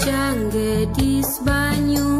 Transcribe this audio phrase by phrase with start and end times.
[0.00, 2.19] Bujang gedis Banyuasin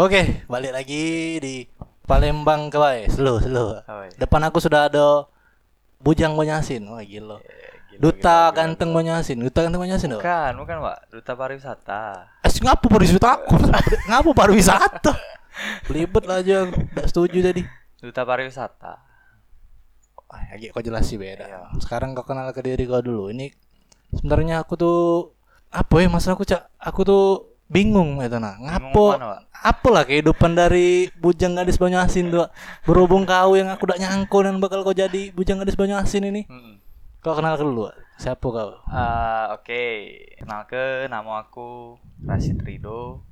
[0.00, 1.68] Oke, balik lagi di
[2.08, 3.04] Palembang kawai.
[3.12, 3.84] Slow, slow.
[3.84, 4.16] Oh, iya.
[4.16, 5.28] Depan aku sudah ada
[6.00, 6.88] Bujang Banyasin.
[6.88, 7.36] Wah, gila.
[8.00, 9.36] Duta ganteng Banyasin.
[9.44, 10.24] Duta ganteng Banyasin dong.
[10.24, 10.98] Bukan, bukan, Pak.
[11.12, 12.32] Duta pariwisata.
[12.40, 13.60] Eh, ngapa pariwisata aku?
[14.08, 15.12] ngapa pariwisata?
[15.84, 17.60] Belibet lah aja, enggak setuju tadi.
[18.00, 19.04] Duta pariwisata.
[20.16, 21.44] Wah, lagi kau jelasin beda.
[21.44, 21.76] Iya.
[21.76, 23.28] Sekarang kau kenal ke diri kau dulu.
[23.28, 23.52] Ini
[24.16, 25.36] sebenarnya aku tuh
[25.68, 29.14] apa ya masalah aku cak aku tuh bingung itu nah ngapo
[29.54, 32.50] apalah kehidupan dari bujang gadis Banyasin tuh
[32.82, 36.82] berhubung kau yang aku udah nyangkul dan bakal kau jadi bujang gadis Banyasin ini Mm-mm.
[37.20, 39.84] kau kenal ke dulu siapa kau Ah, Oke,
[40.36, 43.24] kenalke nama aku Rashid Rido.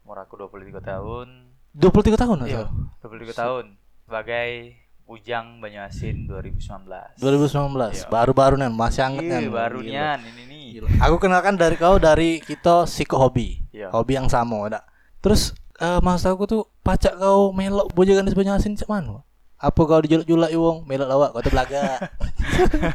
[0.00, 1.26] Umur aku 23 tahun.
[1.74, 3.64] 23 tahun Iya, atau 23 tahun.
[4.04, 4.48] Sebagai
[5.04, 7.18] Ujang Banyuasin 2019.
[7.18, 8.06] 2019 Iya.
[8.08, 10.57] baru-baru nih masih anget Iya, kan baru nian ini nih.
[10.68, 10.88] Gila.
[11.08, 13.64] Aku kenalkan dari kau dari kita psiko hobi.
[13.72, 13.88] Iya.
[13.92, 14.84] Hobi yang sama, ada.
[15.24, 19.22] Terus eh maksud aku tuh pacak kau melok bojakan di Banyasin cak mana?
[19.58, 22.10] Apa kau dijulak-julak wong melok lawak kau belaga.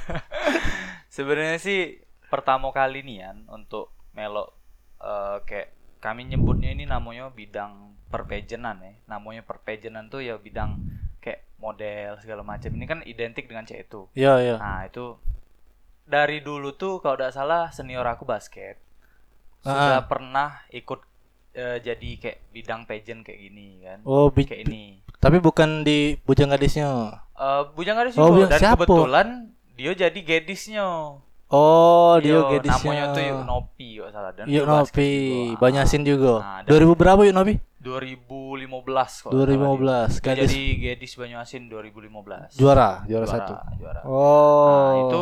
[1.16, 2.02] Sebenarnya sih
[2.32, 4.54] pertama kali nian untuk melok
[5.02, 5.70] eh, kayak
[6.04, 8.94] kami nyebutnya ini namanya bidang perpejenan ya.
[9.08, 10.84] Namanya perpejenan tuh ya bidang
[11.24, 12.70] kayak model segala macam.
[12.76, 14.12] Ini kan identik dengan cek itu.
[14.12, 14.56] Iya, iya.
[14.60, 15.16] Nah itu
[16.06, 18.78] dari dulu tuh kalau tidak salah senior aku basket
[19.62, 19.72] Ah.
[19.96, 21.00] sudah pernah ikut
[21.54, 24.00] eh, jadi kayak bidang pageant kayak gini kan.
[24.04, 25.00] Oh, bi- kayak ini.
[25.18, 27.22] tapi bukan di bujang gadisnya.
[27.34, 28.84] Eh Bujang Gadis Oh, juga dan siapa?
[28.84, 29.28] kebetulan
[29.74, 30.86] dia jadi gadisnya.
[31.48, 32.82] Oh, dia Iya, gadisnya.
[32.84, 35.12] namanya tuh Yuk Nopi kalau salah dan Yuk dia basket Nopi,
[35.48, 35.60] juga.
[35.60, 36.34] Banyasin juga.
[36.36, 37.54] Nah, dan- 2000 berapa Yuk Nopi?
[37.80, 39.32] 2015 kok.
[39.32, 40.10] 2015.
[40.12, 42.50] Dia Gadis jadi Gadis Banyuasin 2015.
[42.54, 43.54] juara, juara satu.
[43.76, 44.02] Juara.
[44.04, 44.68] Oh.
[44.68, 45.22] Nah, itu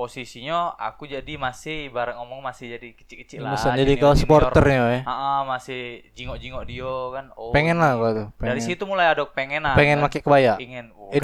[0.00, 3.52] posisinya aku jadi masih ibarat ngomong masih jadi kecil-kecil lah.
[3.52, 5.00] Bisa jadi kau supporternya ya.
[5.04, 7.28] Ah, masih jingok-jingok dia kan.
[7.36, 7.52] Oh.
[7.52, 8.26] Pengen lah gua tuh.
[8.40, 8.56] Pengen.
[8.56, 9.76] Dari situ mulai ada pengenan.
[9.76, 10.08] pengen kan.
[10.08, 10.56] pakai kebaya.
[10.56, 10.88] Ingin.
[10.96, 11.12] Oh.
[11.12, 11.20] Eh.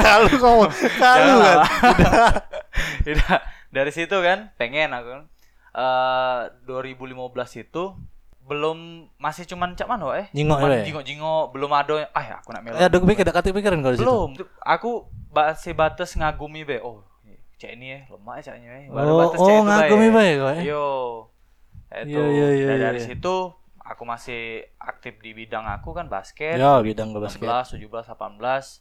[0.00, 0.64] Kalau kamu,
[0.96, 1.58] kalau kan.
[3.12, 3.36] Udah,
[3.68, 5.22] dari situ kan pengen aku kan.
[5.76, 7.84] Eh 2015 itu
[8.42, 10.84] belum masih cuman cak mana eh Jingok Cuman ya, ya?
[10.90, 13.94] jingok-jingok belum ada ah ya aku nak melok Eh, ada pikir, ada kata pikiran kalau
[13.94, 14.02] situ.
[14.02, 14.28] belum
[14.66, 17.00] aku masih batas ngagumi be oh
[17.56, 20.62] cek ini ya lemah ya caknya eh Oh, oh, ngagumi be, kok, eh?
[20.66, 20.84] yo
[21.92, 23.06] itu Iya, iya, iya, Dan iya, dari iya.
[23.12, 23.34] situ
[23.78, 27.44] aku masih aktif di bidang aku kan basket Ya, bidang ke basket.
[27.44, 28.80] 16, 17, 18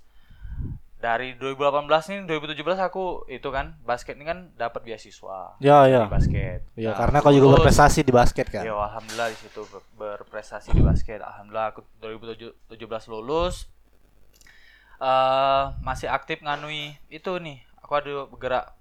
[1.01, 6.06] dari 2018 ini 2017 aku itu kan basket ini kan dapat beasiswa Ya, ya.
[6.06, 6.59] di basket.
[6.78, 8.61] Ya, Nah, karena kau juga berprestasi di basket kan.
[8.61, 11.25] Yo, alhamdulillah di situ ber- berprestasi di basket.
[11.25, 13.66] Alhamdulillah aku 2017 lulus.
[15.01, 17.57] Eh masih aktif nganui itu nih.
[17.81, 18.78] Aku ada bergerak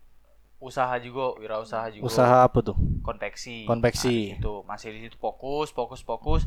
[0.61, 2.05] usaha juga, wirausaha juga.
[2.05, 2.77] Usaha apa tuh?
[3.01, 3.65] konveksi.
[3.65, 4.37] Konveksi.
[4.37, 6.45] Nah, itu masih di situ fokus, fokus, fokus.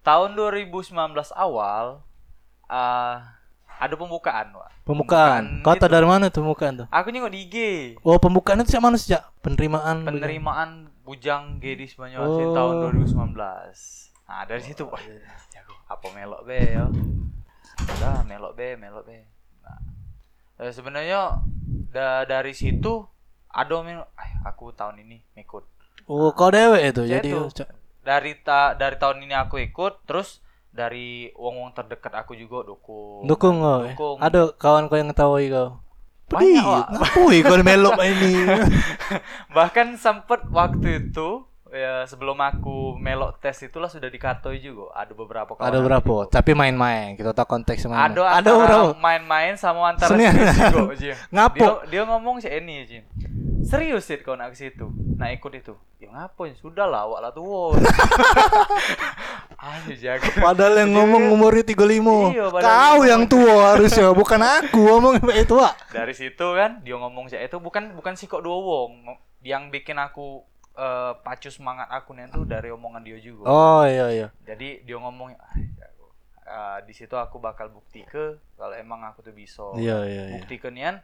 [0.00, 0.94] Tahun 2019
[1.34, 2.00] awal
[2.70, 3.16] eh
[3.82, 4.70] ada pembukaan, Wak.
[4.86, 5.58] Pembukaan.
[5.58, 5.66] Itu.
[5.66, 6.86] tahu dari mana tuh pembukaan tuh?
[6.86, 7.56] Aku nyengok di IG.
[8.06, 10.06] Oh, pembukaan itu siapa mana sejak penerimaan?
[10.06, 12.54] Penerimaan Bujang Gedis Banyuasin Oh.
[12.54, 13.34] tahun 2019.
[14.22, 15.02] Nah, dari situ, wah,
[15.50, 15.74] jago.
[15.90, 16.62] Apa melok be?
[17.78, 19.24] Udah, melok be, melok be.
[19.60, 19.78] Nah,
[20.58, 21.40] eh, sebenarnya
[21.88, 23.04] da- dari situ
[23.48, 25.64] ada mel "Ay, aku tahun ini ikut.
[26.04, 27.04] Oh, kau dewe itu.
[27.04, 27.48] Jadi itu.
[28.02, 33.22] Dari ta dari tahun ini aku ikut, terus dari wong-wong terdekat aku juga dukung.
[33.22, 33.78] dukung kau.
[33.82, 33.94] eh?
[33.94, 34.16] Dukung.
[34.18, 35.78] Ada kawan kau yang ngetahui kau.
[36.26, 38.32] Banyak, Pedih, ngapui kau melok ini.
[39.56, 45.56] Bahkan sempet waktu itu ya sebelum aku melok tes itulah sudah dikatoi juga ada beberapa
[45.56, 46.14] kawan ada aku berapa?
[46.28, 46.32] juga.
[46.36, 47.16] Tapi main-main.
[47.16, 48.12] Kita tahu konteks main.
[48.12, 51.16] ada ada main-main sama antara juga Ji.
[51.34, 51.56] Ngapo?
[51.56, 53.00] dia, dia ngomong sih ini Ji.
[53.62, 55.72] serius sih kau nak ke situ nah ikut itu
[56.02, 57.46] ya ngapain sudah lah awak lah tuh
[59.62, 64.80] ayo jaga Padahal yang ngomong umurnya 35 Iya, padahal Kau yang tua harusnya Bukan aku
[64.82, 69.14] ngomong tua dari situ kan dia ngomong sih itu bukan bukan si kok dua wong
[69.46, 70.42] yang bikin aku
[70.76, 73.48] eh, pacu semangat aku nih tuh dari omongan dia juga.
[73.48, 74.28] Oh iya iya.
[74.44, 75.34] Jadi dia ngomong.
[76.42, 80.34] Eh, di situ aku bakal bukti ke kalau emang aku tuh bisa Iya iya iya.
[80.36, 81.00] bukti nian.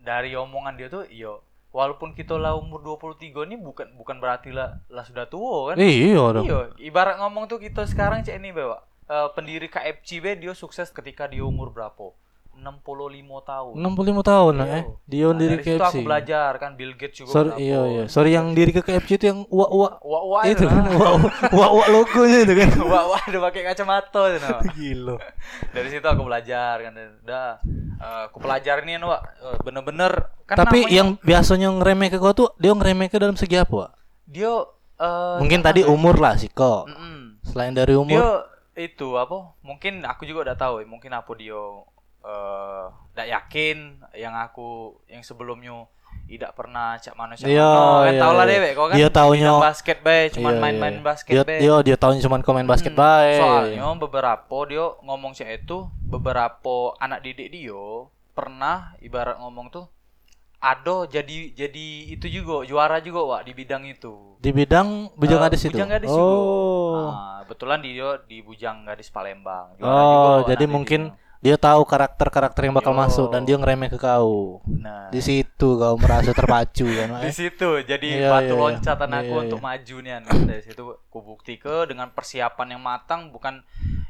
[0.00, 1.44] Dari omongan dia tuh iyo
[1.74, 5.82] walaupun kita lah umur 23 ini bukan bukan berarti lah, lah sudah tua kan?
[5.82, 6.46] Iya dong.
[6.46, 6.60] iya.
[6.78, 8.80] Ibarat ngomong tuh kita sekarang cek ini bawa
[9.36, 12.16] pendiri KFC be dia sukses ketika dia umur berapa
[12.64, 12.80] 65
[13.44, 13.92] tahun 65
[14.24, 14.74] tahun lah Iya.
[14.74, 14.84] eh.
[15.04, 15.86] Dia Nah, diri dari situ KFC.
[15.86, 18.04] aku belajar kan Bill Gates juga Sorry, iya iya.
[18.06, 20.84] Sorry yang diri ke KFC itu yang uak-uak wah itu kan
[21.46, 22.68] uak uak logonya itu kan.
[22.90, 24.56] wah udah pakai kacamata itu no.
[24.74, 25.16] Gila.
[25.70, 27.46] dari situ aku belajar kan udah
[27.94, 29.22] eh, aku pelajarin ini Wak.
[29.38, 30.12] Eh, bener-bener
[30.42, 33.70] kan Tapi namanya- yang biasanya ngeremeh ke kau tuh dia ngeremeh ke dalam segi apa?
[33.70, 33.90] Wak?
[34.24, 34.50] dia
[34.96, 36.86] eh, Mungkin tadi umur lah sih kok.
[36.86, 37.44] mm-mm.
[37.44, 38.08] Selain dari umur.
[38.10, 38.28] dia
[38.76, 41.54] itu apa mungkin aku juga udah tahu ya, mungkin apa dia
[42.24, 43.76] eh tidak yakin
[44.12, 44.68] yang aku
[45.06, 45.84] yang sebelumnya
[46.24, 48.52] tidak pernah cak cak Iya, mana kan iya, tau lah iya.
[48.56, 51.04] dewek kau kan Dia taunya- basket bae cuman Iya, main-main iya.
[51.04, 53.36] basket bae Dia dia tahunya cuma komen basket Hmm, bae.
[53.36, 57.84] Soalnya beberapa dia ngomong cek itu beberapa anak didik dia
[58.32, 59.86] pernah ibarat ngomong tuh
[60.58, 64.40] Ado jadi jadi itu juga juara juga Wak di bidang itu.
[64.40, 65.76] di bidang bujang Eh, gadis itu.
[65.76, 66.16] Bujang Gadis oh.
[66.16, 67.00] juga.
[67.04, 69.76] Nah, kebetulan dia di Bujang Gadis Palembang.
[69.76, 70.08] Juara Oh,
[70.40, 71.23] juga jadi mungkin didiknya.
[71.44, 72.98] Dia tahu karakter-karakter yang bakal Yo.
[72.98, 74.64] masuk dan dia ngeremeh ke kau.
[74.64, 77.20] Nah, Di situ kau merasa terpacu kan.
[77.28, 78.62] di situ jadi Iya, batu iya, iya.
[78.64, 79.66] loncatan Iya, aku iya, untuk iya.
[79.68, 80.22] maju nih An.
[80.42, 83.60] dari situ ku bukti ke dengan persiapan yang matang bukan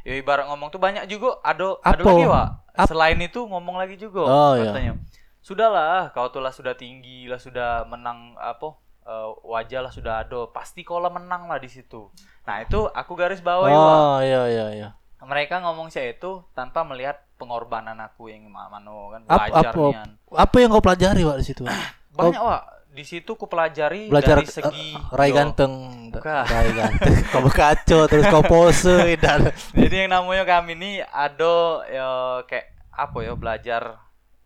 [0.00, 3.98] ya ibarat ngomong tuh banyak juga ada ada lagi Wak Ap- selain itu ngomong lagi
[3.98, 4.70] juga Oh, iya.
[4.70, 4.92] katanya
[5.40, 10.46] sudahlah kau tuh lah sudah tinggi lah sudah menang apa eh, wajah lah sudah ada
[10.48, 12.08] pasti kau lah menang lah di situ
[12.44, 14.88] nah itu aku garis bawahi Oh, iya iya iya.
[15.24, 19.84] Mereka ngomong saya itu tanpa melihat pengorbanan aku yang ma- mano kan Ap- belajar apa
[19.90, 20.08] nian.
[20.30, 21.64] apa yang kau pelajari Wak di situ?
[22.14, 22.62] banyak Wak
[22.94, 25.72] di situ ku pelajari Belajar dari segi eh, Rai yo, ganteng.
[26.08, 26.44] Bukan.
[26.54, 27.14] Rai ganteng.
[27.26, 31.54] kau berkaco terus kau pose dan Jadi yang namanya kami ini ada
[31.84, 32.08] ya,
[32.44, 33.82] kayak apa ya belajar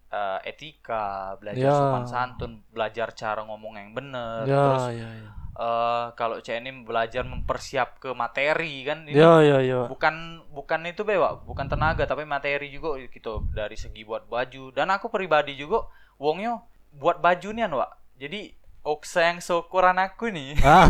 [0.08, 1.76] eh, etika, belajar Ya.
[1.76, 4.42] sopan santun, belajar cara ngomong yang benar.
[4.42, 5.30] ya Terus ya ya.
[5.58, 9.80] Eh, kalau cek ini belajar mempersiap ke materi kan ini Ya ya ya.
[9.84, 14.70] bukan bukan itu bewa, bukan tenaga tapi materi juga gitu dari segi buat baju.
[14.70, 15.82] Dan aku pribadi juga
[16.16, 16.62] wongnya
[16.94, 17.90] buat baju nih Wak.
[18.16, 18.40] Jadi
[18.80, 20.88] oksa yang seukuran aku nih Ah.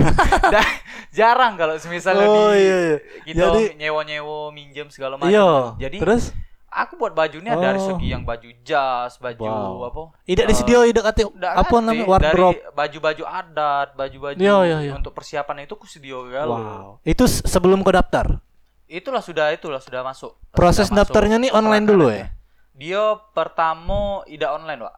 [1.10, 2.96] jarang kalau misalnya Oh, di iya, iya.
[3.24, 5.32] kita Jadi- nyewa-nyewa minjem segala macam.
[5.32, 5.48] Iya.
[5.80, 6.30] Jadi terus
[6.78, 7.86] aku buat bajunya dari Oh.
[7.88, 9.74] segi yang baju jas, baju Wow.
[9.84, 10.02] apa?
[10.22, 11.82] tidak eh, disedia tidak kata nggak apa ngerti.
[11.82, 12.58] namanya dari wardrobe.
[12.72, 14.92] baju-baju adat, baju-baju Iya, iya, iya.
[14.94, 16.56] untuk persiapan itu aku sedia galau.
[16.56, 16.90] Wow.
[17.02, 18.38] Itu sebelum kau daftar.
[18.84, 20.32] Itulah sudah itulah sudah masuk.
[20.50, 22.32] Proses Sudah masuk daftarnya nih online dulu ya?
[22.72, 23.02] Dia
[23.32, 24.96] pertama tidak online, Pak.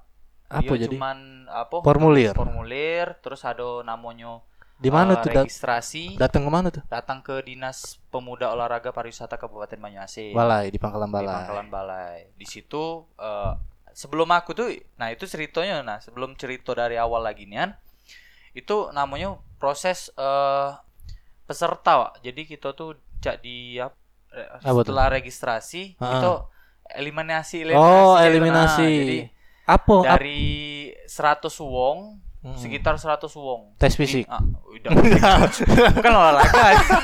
[0.50, 0.94] Apa Dia jadi?
[0.94, 1.76] cuman apa?
[1.80, 2.34] Formulir.
[2.34, 4.42] Formulir, terus ada namanya
[4.80, 6.16] Di mana eh, tuh registrasi.
[6.16, 6.80] datang ke mana tuh?
[6.88, 10.32] datang ke Dinas Pemuda Olahraga Pariwisata Kabupaten Banyuasin.
[10.32, 11.34] Balai di Pangkalan Di Balai.
[11.36, 12.18] Pangkalan Balai.
[12.32, 13.52] Di situ eh,
[13.92, 17.74] sebelum aku tuh nah itu ceritanya nah sebelum cerita dari awal lagi nian
[18.50, 20.70] itu namanya proses eh
[21.44, 22.12] peserta Wak.
[22.22, 23.84] Jadi kita tuh cak di eh,
[24.64, 24.90] Apa tuh?
[24.90, 26.16] setelah registrasi Ah.
[26.16, 26.32] itu
[26.90, 28.16] eliminasi eliminasi Oh, gitu.
[28.16, 28.88] Nah, eliminasi.
[28.88, 29.18] jadi
[29.68, 29.94] Apa?
[30.02, 30.42] Ap- dari
[31.04, 31.98] 100 wong
[32.40, 32.56] Hmm.
[32.56, 33.76] sekitar 100 wong.
[33.76, 34.24] tes fisik.
[34.24, 34.90] Ah, udah.
[35.92, 36.96] bukan olahraga.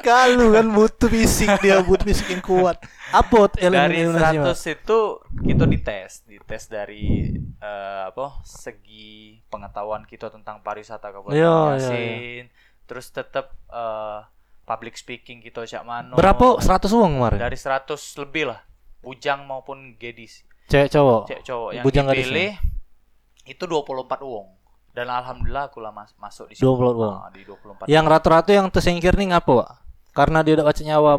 [0.00, 2.80] Kalau kan butuh fisik dia butuh fisik yang kuat.
[3.10, 3.68] Apa dari
[4.00, 4.56] eliminasi, Mas?
[4.58, 4.98] 100 itu
[5.44, 12.44] kita dites dites dari eh, apa segi pengetahuan kita tentang pariwisata Kabupaten Iya, Banjarmasin
[12.84, 14.18] terus tetap eh,
[14.62, 16.56] public speaking kita cak mano Berapa?
[16.58, 17.38] 100 uang kemarin.
[17.38, 17.84] dari 100
[18.18, 18.60] lebih lah
[18.98, 21.20] bujang maupun gedis Cewek cowok.
[21.28, 22.52] cek cowok yang Bujang gadis dipilih
[23.44, 24.48] itu 24 uang
[24.94, 27.14] dan alhamdulillah aku lah mas- masuk di situ 24 uang.
[27.18, 29.70] Ah, di 24 Yang rata-rata yang tersingkir nih ngapa, Pak?
[30.14, 31.12] Karena dia udah baca nyawa.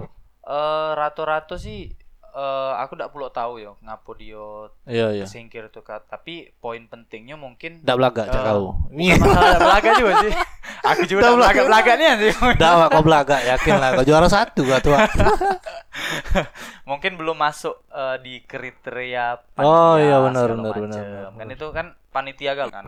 [0.46, 1.92] Eh, rata-rata sih
[2.36, 4.48] eh, aku tidak perlu tahu ya ngapa dia
[4.86, 5.24] Iya, iya.
[5.24, 6.06] tersingkir tuh Kak.
[6.06, 8.76] tapi poin pentingnya mungkin Ndak belaga cak Eh, kau.
[9.24, 10.32] masalah belaga juga sih
[10.92, 13.90] aku juga udah belaga belaga nih sih Ndak, Pak, kau belaga yakin lah.
[13.96, 14.92] Kau juara satu kau tuh.
[14.92, 15.10] Pak.
[16.90, 21.32] mungkin belum masuk eh, di kriteria Oh, iya, benar, benar, benar, benar.
[21.34, 22.86] kan itu kan panitia gal kan.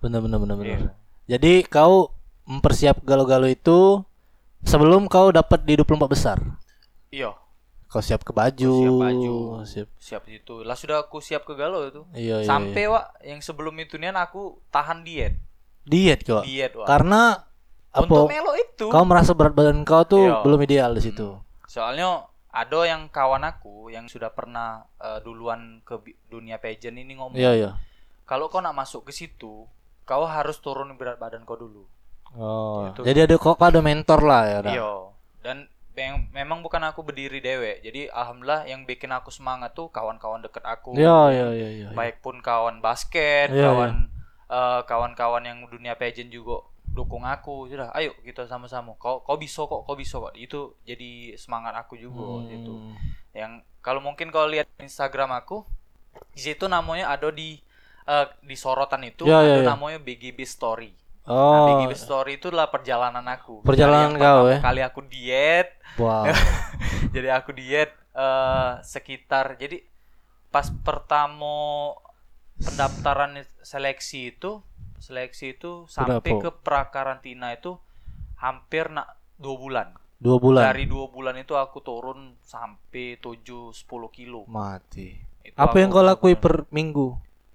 [0.00, 0.78] Benar benar benar benar.
[0.78, 0.90] Iya.
[1.28, 2.14] Jadi kau
[2.46, 4.02] mempersiap galau-galau itu
[4.62, 6.38] sebelum kau dapat di 24 besar.
[7.10, 7.34] iya
[7.90, 8.70] Kau siap ke baju.
[8.72, 9.34] siap baju
[9.66, 9.88] Siap.
[9.98, 13.74] siap itu lah sudah aku siap ke galau itu Iya, iya, sampai wak yang sebelum
[13.76, 15.34] itu nih aku tahan diet
[15.82, 16.40] Diet kau.
[16.40, 17.34] diet wak Karena
[17.92, 18.30] untuk apa?
[18.30, 20.40] melo itu Kau merasa berat badan kau tuh Iya.
[20.40, 21.34] belum ideal di situ.
[21.66, 27.34] Soalnya ada yang kawan aku yang sudah pernah eh, duluan ke dunia pageant ini ngomong,
[27.34, 27.70] Iya iya.
[28.22, 29.66] kalau kau nak masuk ke situ,
[30.02, 31.90] kau harus turun berat badan kau dulu.
[32.32, 32.86] Oh.
[32.86, 33.02] Gitu.
[33.02, 34.58] Jadi ada kok kau ada mentor lah ya.
[34.64, 34.90] Iya.
[35.40, 35.66] Dan
[35.96, 37.82] Mem- memang bukan aku berdiri dewe.
[37.82, 40.94] Jadi alhamdulillah yang bikin aku semangat tuh kawan-kawan deket aku.
[40.94, 41.88] Ya ya ya ya.
[41.92, 43.92] Baik pun kawan basket, Iya, kawan
[44.50, 47.66] eh, kawan-kawan yang dunia pageant juga dukung aku.
[47.70, 48.94] Sudah, ayo kita sama-sama.
[49.02, 50.34] Kau kau bisa kok, kau bisa kok.
[50.38, 52.72] Itu jadi semangat aku juga waktu itu.
[52.72, 52.94] Hmm.
[53.34, 55.66] Yang kalau mungkin kau lihat Instagram aku,
[56.34, 57.58] di situ namanya ada di
[58.06, 59.70] eh, di sorotan itu Ya, ada ya, ya.
[59.74, 60.94] namanya BGB Story.
[61.30, 63.62] Nah, Oh, BGB Story itu adalah perjalanan aku.
[63.62, 64.58] Perjalanan kau, ya?
[64.58, 66.26] Kali aku diet, wow.
[67.14, 69.86] jadi aku diet eh, sekitar jadi
[70.50, 71.94] pas pertama
[72.58, 74.58] pendaftaran seleksi itu
[74.98, 76.42] seleksi itu sampai Berapa?
[76.42, 77.78] ke prakarantina itu
[78.36, 79.88] hampir nak dua bulan.
[80.18, 80.66] Dua bulan.
[80.68, 84.44] Dari dua bulan itu aku turun sampai 7 10 kilo.
[84.44, 85.16] Mati.
[85.40, 87.06] Itu Apa yang kau lakui bener-bener- per minggu?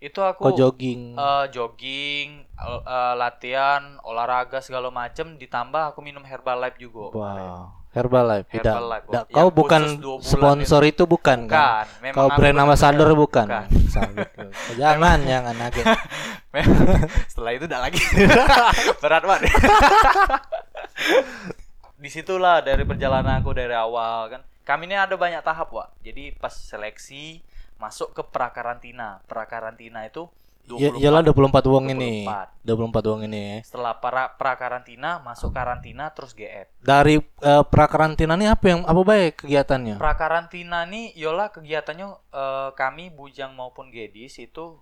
[0.05, 1.17] Itu aku Kau jogging.
[1.17, 7.09] eh, jogging, eh, latihan, olahraga segala macem ditambah aku minum Herbalife juga.
[7.09, 7.49] kemarin.
[7.49, 7.65] wow.
[7.89, 8.51] Herbalife.
[8.51, 8.69] Tidak.
[8.69, 9.23] Herbalife, tidak.
[9.23, 9.81] yang Kau khusus bukan
[10.21, 11.47] sponsor itu bukan, kan?
[11.47, 13.47] Bukan, memang Kau brand benar-benar- ambassador bukan?
[13.47, 13.67] Bukan.
[14.81, 15.85] Jangan, jangan agen.
[17.31, 17.99] Setelah itu udah lagi
[19.01, 19.47] berat banget.
[21.95, 24.41] Di situlah dari perjalanan aku dari awal kan.
[24.61, 25.95] Kami ini ada banyak tahap, Wak.
[26.01, 27.39] Jadi pas seleksi
[27.77, 29.19] masuk ke prakarantina.
[29.25, 30.27] Prakarantina itu
[30.65, 30.97] Ya, 24.
[30.97, 32.25] iyalah 24 uang ini.
[32.25, 33.05] 24.
[33.05, 33.57] 24 uang ini ya.
[33.61, 36.65] Setelah para prakarantina masuk karantina terus GF.
[36.81, 40.01] Dari eh, prakarantina ini apa yang apa baik kegiatannya?
[40.01, 44.81] Prakarantina nih yola kegiatannya eh, kami bujang maupun gedis itu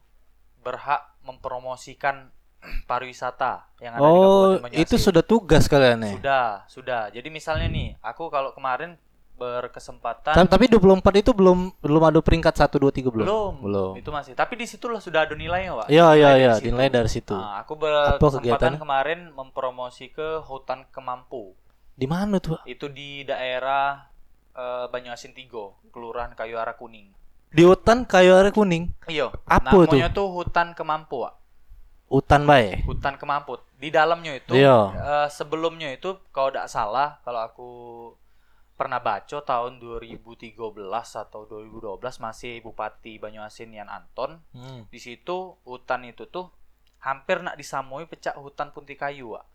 [0.64, 2.32] berhak mempromosikan
[2.88, 4.84] pariwisata yang ada di Oh, Kabupaten Banyuasin.
[4.88, 6.14] itu sudah tugas kalian ya?
[6.16, 7.02] Sudah, sudah.
[7.12, 8.96] Jadi misalnya nih, aku kalau kemarin
[9.44, 13.26] berkesempatan Ta- Tapi 24 itu belum belum ada peringkat 1 2 3 belum.
[13.26, 13.92] belum, Belum.
[13.96, 14.32] Itu masih.
[14.34, 15.88] Tapi di situlah sudah ada nilainya, Pak.
[15.88, 16.64] Iya iya iya, situ.
[16.66, 17.34] dinilai dari situ.
[17.34, 21.52] Nah, aku berkesempatan kemarin mempromosi ke hutan Kemampu.
[21.94, 22.56] Di mana tuh?
[22.56, 22.64] Pak?
[22.66, 24.08] Itu di daerah
[24.54, 27.12] eh, Banyuasin Tigo, Kelurahan Kayu Arah Kuning.
[27.50, 29.30] Di hutan kayu area kuning, Iya.
[29.46, 31.38] Apa namanya tuh hutan Kemampu, Pak.
[32.10, 32.82] hutan bae.
[32.82, 33.62] Hutan Kemampu.
[33.76, 34.78] Di dalamnya itu Iya.
[34.90, 37.70] eh, sebelumnya itu kalau tidak salah kalau aku
[38.74, 40.58] pernah baca tahun 2013
[40.98, 44.90] atau 2012 masih Bupati Banyuasin Yan Anton Hmm.
[44.90, 46.50] di situ hutan itu tuh
[47.00, 49.46] hampir nak disamui pecah hutan punti kayu Wak.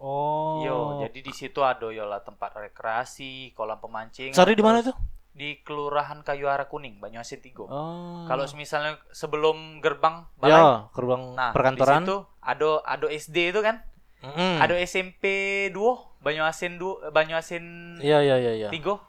[0.00, 0.64] Oh.
[0.64, 4.32] Yo, jadi di situ ada yola tempat rekreasi, kolam pemancing.
[4.32, 4.96] Sorry di mana tuh?
[5.30, 7.68] Di Kelurahan Kayu Arah Kuning, Banyuasin Tigo.
[7.68, 8.24] Oh.
[8.24, 12.00] Kalau misalnya sebelum gerbang balai, ya, gerbang nah perkantoran.
[12.00, 13.84] di situ ada ada SD itu kan,
[14.24, 14.56] Mm-mm.
[14.60, 15.24] ada SMP
[15.68, 15.76] 2,
[16.20, 17.64] Banyuasin 2, Banyuasin
[17.98, 18.68] Iya iya iya iya.
[18.68, 19.00] Tigo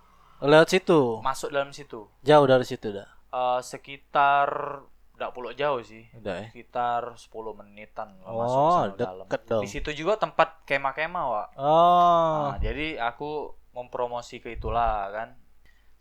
[0.42, 1.22] Lewat situ.
[1.22, 2.10] masuk dalam situ.
[2.22, 3.06] Jauh dari situ dah.
[3.30, 4.50] Eh, sekitar
[5.14, 6.10] tidak pulau jauh sih.
[6.18, 6.48] Udah ya.
[6.50, 9.26] Sekitar 10 menitan lah masuk Oh, sana dalam.
[9.30, 9.62] dong.
[9.62, 11.48] Di situ juga tempat kemah-kemah, Wak.
[11.62, 12.50] Oh.
[12.50, 15.38] Nah, jadi aku mempromosi ke itulah kan.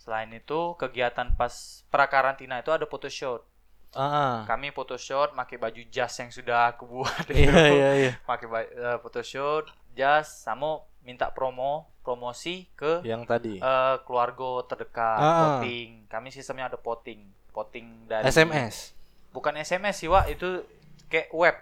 [0.00, 1.52] Selain itu, kegiatan pas
[1.92, 3.44] prakarantina itu ada photoshoot.
[3.92, 4.48] Ah.
[4.48, 7.28] Kami photoshoot pakai baju jas yang sudah aku buat.
[7.28, 8.12] Iya iya iya.
[8.30, 9.68] Pakai ba- eh, photoshoot,
[10.00, 13.54] jas, sama minta promo, promosi ke Yang tadi.
[13.56, 15.60] eh, keluarga terdekat, Ah.
[15.60, 16.08] voting.
[16.08, 18.96] Kami sistemnya ada voting, voting dari SMS.
[19.30, 20.64] Bukan SMS sih, Wak, itu
[21.06, 21.56] kayak web.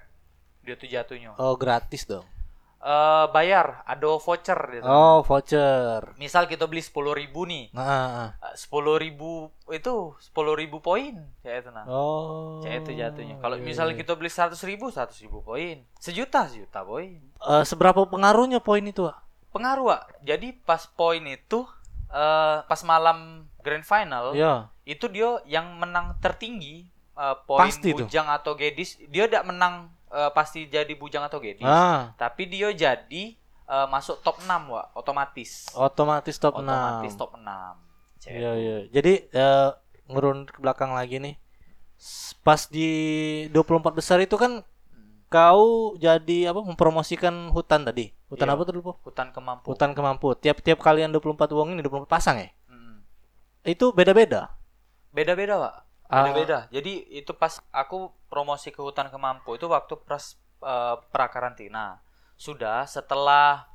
[0.63, 1.35] Dia tuh jatuhnya.
[1.37, 2.25] Oh, gratis dong.
[2.79, 4.87] Eh, bayar, ada voucher gitu.
[4.87, 6.15] Oh, voucher.
[6.15, 8.07] Misal kita beli 10.000 ribu nih, Nah, ah,
[8.39, 8.55] ah.
[8.55, 12.63] sepuluh ribu itu sepuluh ribu poin ya itu nah Oh.
[12.63, 14.01] Kayak itu jatuhnya kalau iya, misalnya iya.
[14.01, 19.05] kita beli seratus ribu seratus ribu poin sejuta sejuta poin Eh, seberapa pengaruhnya poin itu,
[19.05, 19.19] Wak?
[19.49, 20.03] pengaruh Wak.
[20.23, 21.67] jadi pas poin itu
[22.09, 24.71] eh pas malam grand final Iya.
[24.85, 28.07] itu dia yang menang tertinggi eh, poin Pasti tuh.
[28.07, 32.69] bujang atau gedis dia tidak menang eh, pasti jadi bujang atau gedis Ah, tapi dia
[32.71, 34.87] jadi eh, masuk top 6 Wak.
[34.95, 36.65] otomatis otomatis top 6.
[36.65, 37.87] otomatis top 6
[38.27, 38.77] Iya, iya.
[38.91, 39.69] Jadi eh,
[40.07, 41.39] ngurun ke belakang lagi nih.
[42.41, 42.91] Pas di
[43.49, 44.61] 24 besar itu kan
[45.29, 48.11] kau jadi apa mempromosikan hutan tadi.
[48.27, 48.55] Hutan Iya.
[48.55, 48.93] apa tuh lupa?
[49.01, 50.35] hutan kemampu Hutan kemampu.
[50.35, 52.51] Tiap-tiap kalian 24 uang ini 24 pasang ya?
[52.67, 53.05] Mm.
[53.65, 54.53] Itu beda-beda.
[55.09, 55.75] beda-beda pak
[56.09, 56.25] Ah.
[56.25, 56.65] beda-beda.
[56.73, 62.01] Jadi itu pas aku promosi ke hutan kemampu itu waktu pras eh, prakarantina
[62.41, 63.69] sudah setelah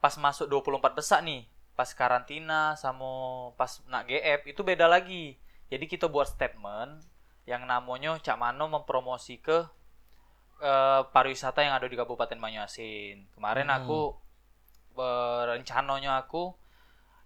[0.00, 1.44] pas masuk 24 besar nih
[1.76, 5.36] pas karantina sama pas nak GF itu beda lagi.
[5.68, 7.04] Jadi kita buat statement
[7.44, 9.68] yang namanya Cak Mano mempromosi ke
[10.64, 13.28] eh, pariwisata yang ada di Kabupaten Banyuasin.
[13.36, 13.78] Kemarin Hmm.
[13.84, 14.00] aku
[14.96, 16.56] berencananya aku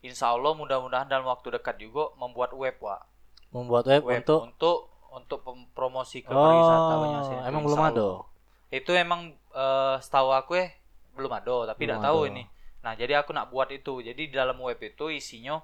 [0.02, 3.11] Insya Allah mudah-mudahan dalam waktu dekat juga membuat web Wak
[3.52, 4.78] Membuat web, web untuk untuk
[5.12, 5.38] untuk
[5.76, 7.36] promosi ke pariwisata Oh, Banyuasin.
[7.44, 8.08] emang Insya belum ada.
[8.72, 9.20] Itu emang
[9.52, 10.72] eh, setahu aku ya
[11.12, 12.48] belum ada, tapi tidak tahu ini
[12.82, 14.02] Nah, jadi aku nak buat itu.
[14.02, 15.62] Jadi di dalam web itu isinya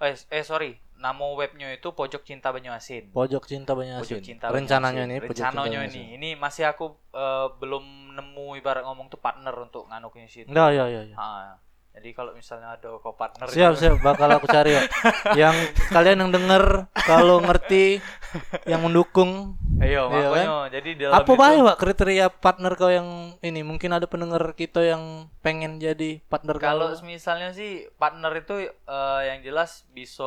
[0.00, 3.12] eh, eh sorry, nama webnya itu Pojok Cinta Banyuasin.
[3.12, 5.16] Pojok cinta banyak Pojok Cinta Rencananya Banyuasin.
[5.16, 6.04] ini pojok cinta rencananya Banyuasin.
[6.04, 6.16] ini.
[6.20, 7.84] Ini masih aku eh, belum
[8.16, 10.48] nemu ibarat ngomong tuh partner untuk nganukin situ.
[10.52, 11.16] Nah, ya ya ya.
[11.16, 11.56] Ah,
[12.00, 14.82] jadi kalau misalnya ada kau partner Siap, itu- siap, bakal aku cari ya.
[15.44, 15.52] yang
[15.88, 16.64] kalian yang denger
[16.96, 18.00] kalau ngerti
[18.64, 20.48] yang mendukung Iya, Iya makanya.
[20.70, 25.02] Jadi dalam apa itu- Pak kriteria partner kau yang ini mungkin ada pendengar kita yang
[25.38, 30.24] pengen jadi partner Kalau misalnya sih partner itu eh, yang jelas bisa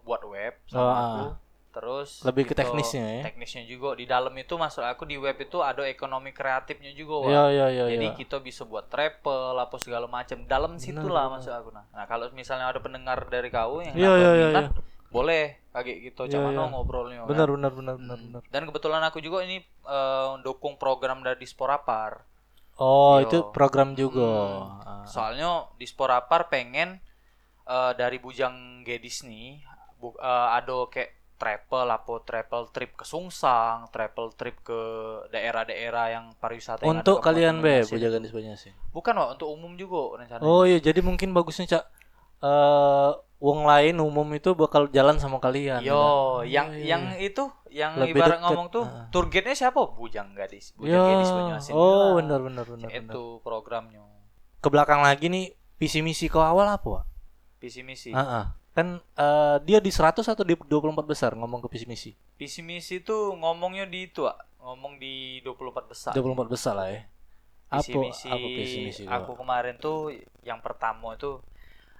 [0.00, 1.18] buat web sama Oh, aku.
[1.20, 1.30] ah.
[1.78, 3.22] Terus Lebih ke kita- teknisnya ya?
[3.22, 7.22] Teknisnya juga di dalam itu masuk aku di web itu ada ekonomi kreatifnya juga.
[7.22, 7.30] Wak.
[7.30, 7.84] Iya iya iya.
[7.88, 8.18] Jadi iya.
[8.18, 10.42] kita bisa buat travel apa segala macam.
[10.42, 11.86] Dalam situlah masuk aku nah.
[11.88, 14.82] Nah, kalau misalnya ada pendengar dari kau yang Iya, iya, iya, minat, iya.
[15.08, 16.64] boleh kayak gitu Iya, cuman iya.
[16.66, 17.18] ngobrolnya.
[17.22, 17.28] kan.
[17.30, 18.40] Benar benar benar benar benar.
[18.44, 22.26] Dan kebetulan aku juga ini eh, dukung program dari Disporapar.
[22.76, 23.24] Oh, Yo.
[23.24, 24.26] itu program juga.
[24.26, 24.82] Hmm.
[24.82, 25.04] Ah.
[25.04, 26.98] Soalnya di Sporapar pengen
[27.64, 29.62] eh, dari Bujang Gedis nih
[29.96, 34.80] bu- eh, ada kayak travel apa travel trip ke Sungsang, travel trip ke
[35.30, 38.72] daerah-daerah yang pariwisata yang Untuk kalian be, bujagan di sebanyak sih.
[38.90, 40.44] Bukan, Wak, untuk umum juga rencananya.
[40.44, 41.84] Oh iya, jadi mungkin bagusnya cak
[42.38, 45.78] eh wong lain umum itu bakal jalan sama kalian.
[45.82, 46.62] Yo, ya.
[46.62, 47.30] yang Iya, iya, yang iya.
[47.30, 49.06] itu yang Lebih ibarat deket, ngomong tuh ah.
[49.14, 49.80] tour guide-nya siapa?
[49.94, 51.72] Bujang Gadis, Bujang Ya, Gadis Banyuasin.
[51.74, 52.88] oh benar benar benar.
[52.90, 54.02] Itu programnya.
[54.58, 56.86] Ke belakang lagi nih, visi misi kau awal apa?
[56.86, 57.04] Wak?
[57.62, 58.10] Visi misi.
[58.10, 58.44] Ah, ah.
[58.78, 62.10] Kan eh, dia di 100 atau di 24 besar ngomong ke visi misi?
[62.38, 64.62] Visi misi tuh ngomongnya di itu, Wak.
[64.62, 66.12] ngomong di 24 besar.
[66.14, 67.02] 24 besar lah ya.
[67.68, 70.08] Visi misi apa visi misi aku kemarin tuh
[70.40, 71.36] yang pertama itu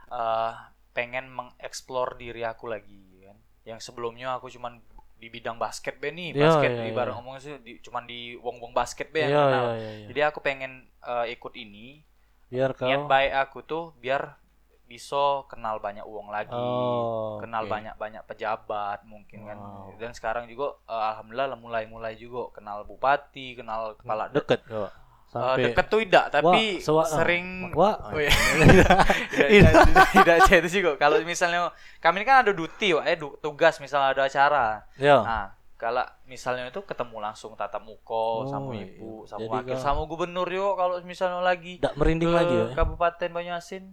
[0.08, 0.52] eh
[0.96, 4.82] pengen mengeksplor diri aku lagi kan yang sebelumnya aku cuman
[5.18, 7.16] di bidang basket be nih basket iya, ibarat iya.
[7.18, 9.90] ngomongnya sih di, cuman di wong-wong basket be yang kenal iya iya.
[9.94, 10.06] iya.
[10.10, 12.02] jadi aku pengen eh, ikut ini
[12.48, 14.40] Biar kau niat baik aku tuh biar
[14.88, 17.70] bisa kenal banyak uang lagi Oh, kenal oke.
[17.70, 19.92] banyak banyak pejabat mungkin kan Wow.
[19.94, 24.64] dan sekarang juga eh, alhamdulillah mulai mulai juga kenal bupati kenal kepala deket.
[24.66, 24.90] Eh,
[25.28, 28.00] Sampai deket tuh tidak, tapi Wah, sewa- sering Wah.
[28.00, 28.32] Oh, iya.
[28.64, 28.96] tidak,
[29.28, 30.96] tidak, tidak, tidak, itu sih kok.
[30.96, 34.88] Kalau misalnya kami ini kan ada duty, Wak, eh tugas misalnya ada acara.
[34.96, 35.20] Ya.
[35.20, 39.28] Nah, kalau misalnya itu ketemu langsung tatap muka sama Oh, ibu, iya.
[39.28, 42.66] sama wakil, sama gubernur yuk kalau misalnya lagi Nggak merinding ke lagi ya.
[42.74, 43.84] Kabupaten Banyuasin.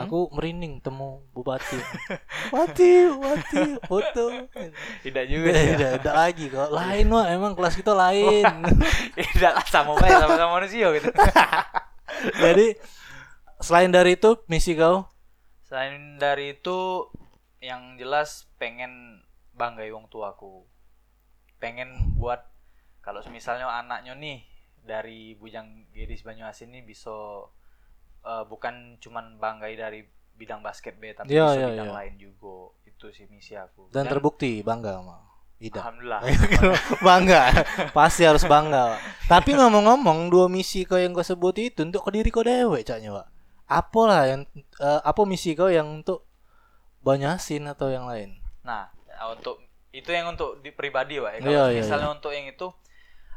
[0.00, 1.76] Aku merinding temu bupati.
[2.50, 4.24] bupati, bupati, foto.
[5.04, 5.70] Tidak juga Tidak, sih.
[5.76, 6.68] tidak, tidak lagi kok.
[6.72, 8.44] Lain wah, emang kelas kita lain.
[9.16, 11.12] Tidak lah sama baik sama-sama manusia gitu.
[12.44, 12.66] Jadi
[13.60, 15.04] selain dari itu misi kau
[15.68, 17.06] Selain dari itu
[17.60, 19.22] yang jelas pengen
[19.54, 20.64] banggai wong tuaku.
[21.60, 22.40] Pengen buat
[23.04, 24.42] kalau misalnya anaknya nih
[24.80, 27.12] dari Bujang Gedis Banyuasin ini bisa
[28.24, 30.00] eh, bukan cuman banggai dari
[30.34, 31.96] bidang basket B tapi bisa iya, bidang iya.
[31.96, 32.72] lain juga.
[32.88, 33.88] Itu sih misi aku.
[33.92, 35.30] dan terbukti bangga sama
[35.60, 35.84] Ida.
[35.84, 36.20] Alhamdulillah.
[37.06, 37.42] bangga,
[37.92, 38.96] pasti harus bangga.
[39.28, 43.12] Tapi ngomong-ngomong dua misi kau yang kau sebut itu untuk ke diri kau dewe caknya,
[43.12, 43.26] Pak.
[43.68, 46.24] Apa lah yang eh, apa misi kau yang untuk
[47.04, 48.40] banyasin atau yang lain?
[48.64, 48.88] Nah,
[49.28, 49.60] untuk
[49.92, 51.32] itu yang untuk di pribadi, Pak.
[51.36, 52.66] Ya, Iya, Kalau iya, misalnya untuk yang itu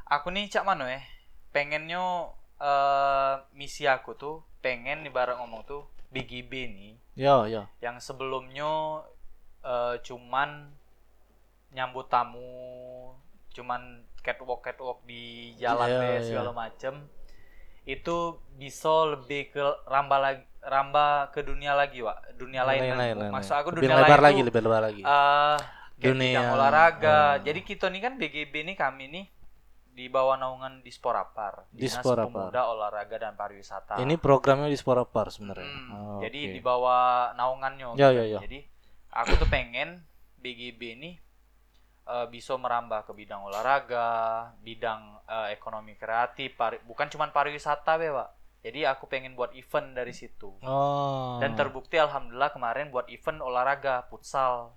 [0.08, 1.04] aku nih cak mana ya?
[1.52, 2.32] Pengennya
[2.64, 7.68] eh misi aku tuh pengen ibarat ngomong tuh BGB nih Ya, ya.
[7.78, 9.04] yang sebelumnya
[9.62, 10.72] eh, cuman
[11.70, 13.12] nyambut tamu
[13.52, 13.82] cuman
[14.20, 16.22] catwalk catwalk di jalan Iya, deh, iya.
[16.24, 17.06] segala macem
[17.84, 18.18] itu
[18.56, 23.52] bisa lebih ke ramba lagi ramba ke dunia lagi Wak dunia lain, lain, lain, maksud
[23.52, 23.60] lain.
[23.60, 25.04] aku lebih dunia lebar lain lagi, lebih lebar lagi.
[25.04, 27.20] kayak Dunia- olahraga.
[27.36, 27.44] oh.
[27.44, 29.26] Jadi kita nih kan BGB nih kami nih
[29.94, 32.50] di bawah naungan Disporapar, Dinas Disporapar.
[32.50, 33.96] Pemuda Olahraga dan Pariwisata.
[33.96, 35.64] Ini programnya di Sporapar sebenarnya.
[35.64, 36.52] Hmm, Oh, jadi oke.
[36.52, 37.04] di bawah
[37.34, 37.94] naungannya.
[37.94, 38.18] Ya, gitu.
[38.18, 38.40] ya, ya.
[38.42, 38.60] Jadi
[39.10, 40.02] aku tuh pengen
[40.36, 41.12] BGB ini
[42.04, 44.10] eh, bisa merambah ke bidang olahraga,
[44.60, 48.30] bidang eh, ekonomi kreatif, pari- bukan cuman pariwisata be, Pak.
[48.64, 50.56] Jadi aku pengen buat event dari situ.
[50.60, 51.36] Oh.
[51.38, 54.72] Dan terbukti alhamdulillah kemarin buat event olahraga futsal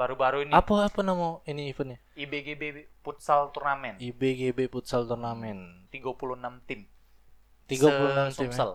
[0.00, 2.00] baru-baru ini apa apa nama ini eventnya?
[2.16, 5.84] IBGB futsal turnamen IBGB Futsal Turnamen.
[5.92, 6.88] 36 tim
[7.68, 8.50] 36 tim.
[8.50, 8.66] ya?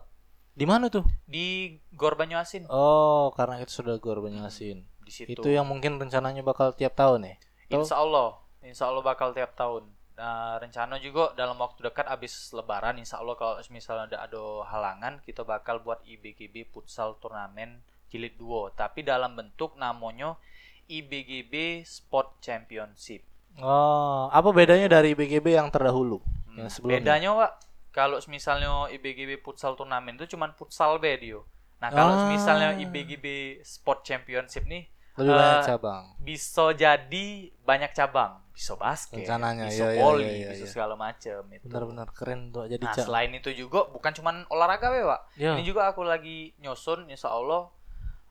[0.55, 1.03] Di mana tuh?
[1.25, 4.85] di Gor Banyuasin Oh, karena itu sudah Gor Banyasin.
[5.05, 7.35] di situ Itu yang mungkin rencananya bakal tiap tahun ya?
[7.69, 8.29] Atau- Insya Allah
[8.61, 13.35] Insya Allah bakal tiap tahun nah, rencana juga dalam waktu dekat abis lebaran Insya Allah
[13.35, 19.35] kalau misalnya ada, ada halangan kita bakal buat IBGB futsal turnamen jilid 2 tapi dalam
[19.35, 20.39] bentuk namanya
[20.87, 23.21] IBGB Sport Championship
[23.55, 26.19] Oh, apa bedanya dari IBGB yang terdahulu?
[26.45, 26.99] Hmm, Yang sebelumnya?
[26.99, 27.51] bedanya Pak
[27.89, 31.39] kalau misalnya IBGB futsal turnamen itu cuman futsal be dia
[31.75, 32.27] Nah, kalau Ah.
[32.27, 33.25] misalnya IBGB
[33.61, 36.03] Sport Championship nih Lebih Eh, banyak cabang.
[36.19, 37.25] bisa jadi
[37.63, 40.71] banyak cabang, bisa basket, Rencananya, bisa iya, iya, volley, iya, iya, bisa iya.
[40.75, 41.63] segala macam itu.
[41.63, 43.07] Benar-benar keren tuh jadi Nah, Cak.
[43.07, 45.21] selain itu juga bukan cuman olahraga we, Pak.
[45.39, 45.55] Ya.
[45.55, 47.31] Ini juga aku lagi nyusun insya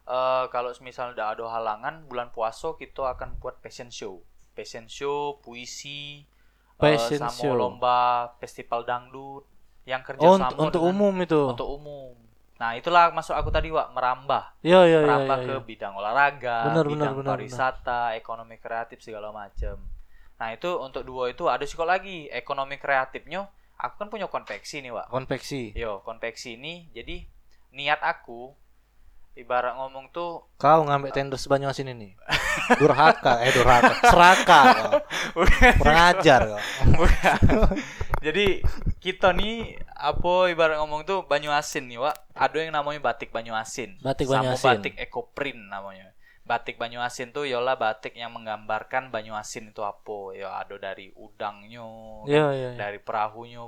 [0.04, 4.20] Eh, kalau misalnya udah ada halangan bulan puasa kita akan buat fashion show.
[4.52, 7.56] Fashion show, puisi, eh, Fashion sama show.
[7.56, 9.48] lomba festival dangdut
[9.88, 11.40] yang kerja Oh, sama untuk, dengan- umum itu.
[11.48, 12.12] untuk umum.
[12.60, 14.60] Nah, itulah maksud aku tadi, Wak, merambah.
[14.62, 15.66] Iya, iya, merambah iya, ke iya.
[15.66, 19.80] bidang olahraga, Benar, benar, bidang benar, pariwisata, ekonomi kreatif segala macam.
[20.38, 23.48] Nah, itu untuk dua itu ada kok lagi ekonomi kreatifnya.
[23.74, 25.10] Aku kan punya konveksi nih, Wak.
[25.10, 25.74] Konveksi.
[25.74, 27.26] Yo, konveksi ini jadi
[27.74, 28.54] niat aku
[29.34, 32.14] ibarat ngomong tuh Kau ngambil tender Banyuasin ini.
[32.80, 33.92] Durhaka, eh durhaka.
[34.08, 34.60] Seraka.
[35.82, 36.40] Kurang ajar.
[36.86, 37.38] Bukan.
[38.24, 38.64] Jadi
[39.04, 42.16] kita nih apa ibarat ngomong tuh Banyu Asin nih, Wak.
[42.32, 44.00] Ada yang namanya batik Banyu Asin.
[44.00, 44.68] Batik Sama Banyu Asin.
[44.80, 46.16] batik ekoprint namanya.
[46.44, 50.32] Batik Banyu Asin tuh yola batik yang menggambarkan Banyu Asin itu apa.
[50.36, 51.84] Ya ada dari udangnya,
[52.24, 52.80] Iya, iya, iya.
[52.80, 53.60] dari perahunya,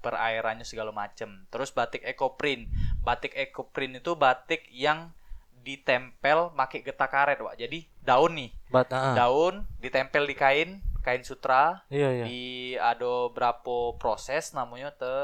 [0.00, 1.44] perairannya segala macem.
[1.52, 2.68] Terus batik ekoprint.
[3.00, 5.12] Batik ekoprint itu batik yang
[5.60, 7.56] ditempel pakai getah karet, Wak.
[7.60, 9.14] Jadi daun nih, Bat, ah.
[9.16, 12.24] daun ditempel di kain, kain sutra, Iya, iya.
[12.24, 12.42] di
[12.80, 15.14] ada berapa proses namanya te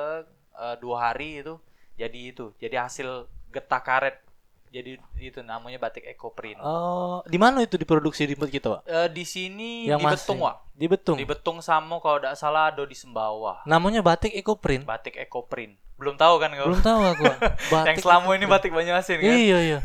[0.56, 1.56] eh, dua hari itu
[1.96, 4.16] jadi itu jadi hasil getah karet
[4.76, 8.80] jadi itu namanya batik ekoprint Oh, di mana itu diproduksi di kita, Pak?
[8.84, 11.16] Eh, di sini Yang di Betung masih- Wak Di Betung.
[11.16, 14.84] di Betung sama kalau tidak salah ada di Sembawah Namanya batik ekoprint.
[14.84, 17.22] batik ekoprint belum tahu kan kau Belum tahu aku.
[17.24, 17.40] Pak.
[17.72, 19.78] Batik yang selama ini batik Banyuasin kan Iya, iya.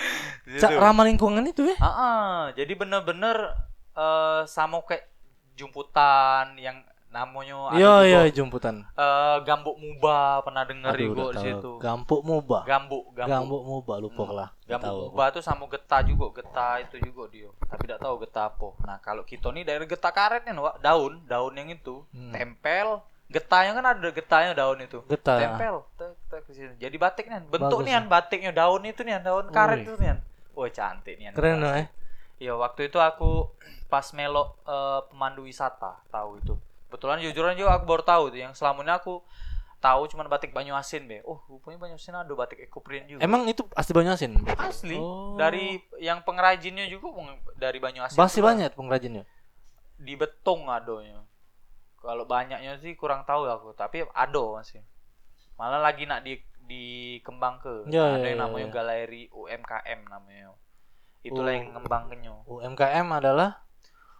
[0.60, 1.76] Cak ramah lingkungan itu ya?
[1.80, 2.36] Ah, ah.
[2.52, 3.56] jadi bener-bener
[3.96, 5.08] eh, sama kayak
[5.56, 8.84] jumputan yang namanya Iya, iya, jumputan.
[8.92, 12.60] eh, gambuk muba pernah denger Aduh, di situ Gampuk muba.
[12.62, 14.36] gambuk gambuk Gambuk muba lupa Hmm.
[14.36, 14.48] lah.
[14.64, 18.46] gambuk Tahu muba tuh sama getah juga getah itu juga dia tapi tidak tahu getah
[18.46, 22.34] apa nah kalau kita nih dari getah karetnya Wak, daun daun yang itu Hmm.
[22.34, 25.38] tempel getahnya kan ada getahnya daun itu Getah.
[25.40, 26.74] tempel tek, tek ke sini.
[26.76, 30.18] jadi batik nih bentuk Bagus, nih batiknya daun itu nih daun karet itu nih
[30.52, 31.86] wah cantik nih Keren loh, eh.
[32.36, 33.48] Iya waktu itu aku
[33.88, 36.54] pas melok eh, pemandu wisata tahu itu.
[36.86, 39.22] Kebetulan jujuran juga aku baru tahu tuh yang selama ini aku
[39.76, 41.20] tahu cuman batik Banyu Asin be.
[41.26, 43.20] Oh rupanya Banyu Asin ada batik ekoprint juga.
[43.22, 44.32] Emang itu asli Banyuasin?
[44.56, 45.36] asli Oh.
[45.36, 47.12] dari yang pengrajinnya juga
[47.58, 48.18] dari Banyu Asin.
[48.18, 49.26] Masih banyak pengrajinnya.
[50.00, 51.22] Di Betung adanya.
[52.00, 54.84] Kalau banyaknya sih kurang tahu aku, tapi ada masih.
[55.58, 57.86] Malah lagi nak di dikembang ke.
[57.90, 58.74] Ya, ada ya, yang ya, namanya ya.
[58.74, 60.54] galeri UMKM namanya.
[61.26, 61.56] Itulah Oh.
[61.56, 62.34] yang ngembangnya.
[62.46, 63.65] UMKM adalah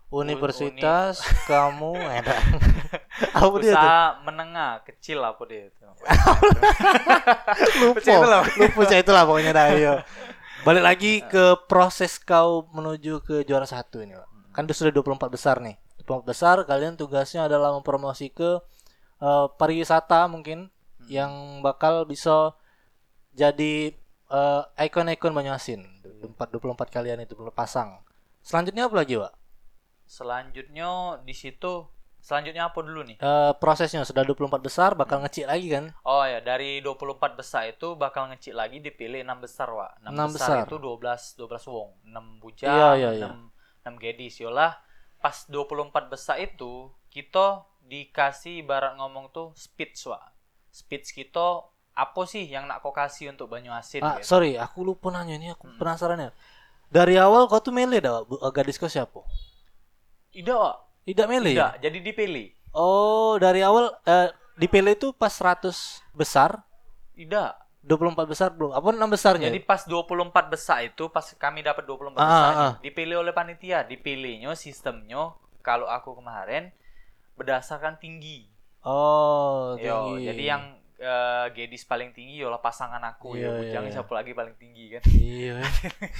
[0.06, 1.18] Universitas
[1.50, 2.42] Kamu Edan.
[3.36, 5.82] Apa dia usaha menengah kecil apa dia itu
[7.80, 7.96] Lupa.
[7.96, 8.18] Percaya
[9.00, 9.24] itu lah.
[9.24, 9.66] Lupa pokoknya dah.
[9.72, 9.94] Iya.
[10.66, 14.28] Balik lagi ke proses kau menuju ke juara satu ini, Pak.
[14.52, 15.80] Kan itu sudah 24 besar nih.
[16.04, 18.60] 24 besar kalian tugasnya adalah mempromosi ke
[19.18, 20.70] eh, pariwisata mungkin
[21.08, 22.52] yang bakal bisa
[23.32, 23.96] jadi
[24.30, 25.82] eh, ikon-ikon Banyuasin.
[26.36, 28.02] 24 24 kalian itu pasang.
[28.44, 29.45] Selanjutnya apa lagi, Pak?
[30.06, 31.84] Selanjutnya di situ
[32.18, 35.94] selanjutnya apa dulu nih Eh, prosesnya sudah 24 besar bakal ngecik lagi kan?
[36.02, 40.28] oh ya dari 24 besar itu bakal ngecil lagi dipilih 6 besar wa 6, Enam
[40.34, 40.66] besar, besar.
[40.66, 43.28] itu 12 12 wong 6 bujang Iya, iya, iya.
[43.30, 43.50] 6,
[43.86, 44.72] 6 gadis yolah
[45.18, 50.18] pas 24 besar itu kita dikasih ibarat ngomong tuh speech wa
[50.70, 51.62] speech kita
[51.96, 54.36] apa sih yang nak kau kasih untuk Banyu Asin Ah, gitu.
[54.36, 56.30] sorry, aku lupa nanya ini, aku penasaran ya.
[56.92, 59.24] Dari awal kau tuh mele dah, eh, gadis kau siapa?
[60.36, 60.76] Tidak Wak.
[61.02, 61.50] Tidak mele.
[61.54, 65.72] tidak jadi dipilih Oh, dari awal eh, dipilih itu pas 100
[66.12, 66.60] besar,
[67.16, 68.76] tidak 24 besar belum.
[68.76, 69.48] Apa 6 besarnya?
[69.48, 72.72] Jadi pas 24 besar itu pas kami dapat 24 Ah, besar ah, ah.
[72.84, 75.32] dipilih oleh panitia, dipilihnya sistemnya
[75.64, 76.68] kalau aku kemarin
[77.32, 78.52] berdasarkan tinggi.
[78.82, 80.28] oh, Yo, tinggi.
[80.28, 80.62] jadi yang
[80.96, 83.92] eh, gadis paling tinggi yolah pasangan aku ya, Iya, iya, bujang iya.
[83.92, 85.02] siapa lagi paling tinggi kan.
[85.08, 85.56] Iya.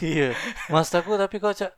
[0.00, 0.28] iya.
[0.68, 1.72] Mas aku tapi kau cak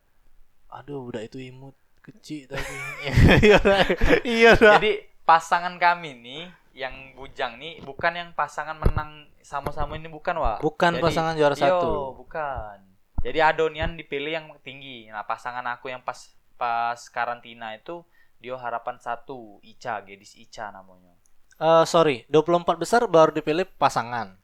[0.70, 1.74] Aduh, udah itu imut
[2.09, 2.75] kecil tapi.
[3.44, 3.59] Iya.
[3.61, 3.81] dah.
[4.25, 4.75] Iya dah.
[4.81, 4.92] Jadi
[5.23, 6.42] pasangan kami nih
[6.73, 10.59] yang bujang nih bukan yang pasangan menang sama-sama ini bukan wah.
[10.59, 11.90] Bukan Jadi- pasangan juara Yo, satu.
[12.16, 12.79] bukan.
[13.18, 15.11] Jadi Adonian dipilih yang tinggi.
[15.11, 18.07] Nah, pasangan aku yang pas pas karantina itu
[18.38, 21.11] dia harapan satu, Ica, Gedis Ica namanya.
[21.59, 24.38] Eh, sorry, 24 besar baru dipilih pasangan.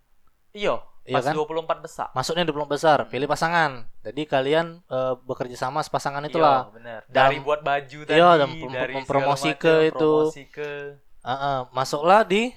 [0.51, 1.35] Iyo, Iya pas kan?
[1.35, 2.09] 24 besar.
[2.11, 3.85] Masuknya 24 besar, pilih pasangan.
[4.01, 6.73] Jadi kalian eh, bekerja sama sepasangan itulah.
[6.73, 7.05] Iya.
[7.05, 10.01] Dalam- Dari buat baju tadi, Iya, dan mem- dari mempromosi ke itu.
[10.25, 11.59] promosi ke Ah, ah.
[11.71, 12.53] masuklah di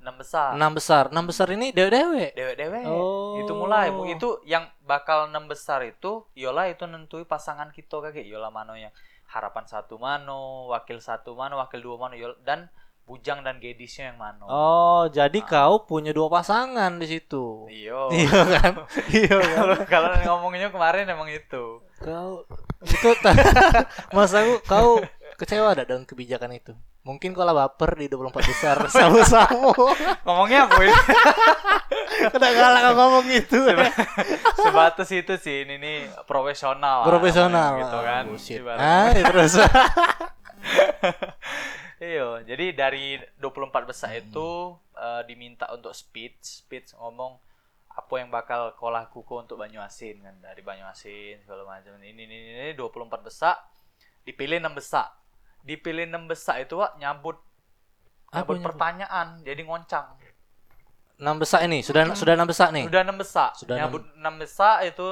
[0.00, 1.04] enam besar Enam besar.
[1.10, 2.32] Enam besar ini dewe-dewe.
[2.32, 3.36] dewe-dewe Oh.
[3.36, 4.06] itu mulai Bu.
[4.06, 8.90] itu yang bakal enam besar itu yola itu nentui pasangan kita kakek yola mano yang
[9.26, 12.66] harapan satu mano wakil satu mano wakil dua mano yola, dan
[13.10, 17.66] bujang dan gedisnya yang mano Oh, jadi kau punya dua pasangan di situ.
[17.66, 18.72] iyo Iya kan?
[19.10, 19.50] Iya kan?
[19.50, 22.46] kalau kalau ngomongnya kemarin emang itu Kau
[22.80, 23.10] itu
[24.14, 25.02] Mas aku kau
[25.34, 26.70] kecewa ada dengan kebijakan itu.
[27.00, 29.72] Mungkin kalau baper di 24 besar sama-sama.
[30.22, 30.94] ngomongnya apa ini
[32.30, 33.58] Udah galak kau ngomong gitu.
[34.54, 37.70] sebatas itu sih ini nih profesional lah, Profesional.
[37.80, 38.60] gitu kan Bullshit.
[38.60, 38.86] Ibaratnya.
[38.86, 39.52] Ah, terus.
[42.00, 44.48] Iya, jadi dari 24 besar itu
[44.96, 47.36] eh, diminta untuk speech, speech ngomong
[47.92, 52.00] apa yang bakal kau lakukan untuk Banyuasin kan dari Banyuasin segala macam.
[52.00, 53.54] Ini ini ini 24 besar
[54.24, 55.12] dipilih 6 besar.
[55.60, 57.36] Dipilih 6 besar itu Wak, nyambut
[58.32, 58.64] Apa nyambut nyambut?
[58.64, 60.16] pertanyaan, jadi ngoncang.
[61.20, 62.88] 6 besar ini, sudah sudah 6 besar nih.
[62.88, 63.52] Udah 6 besar.
[63.52, 65.04] Sudah nyambut 6 besar itu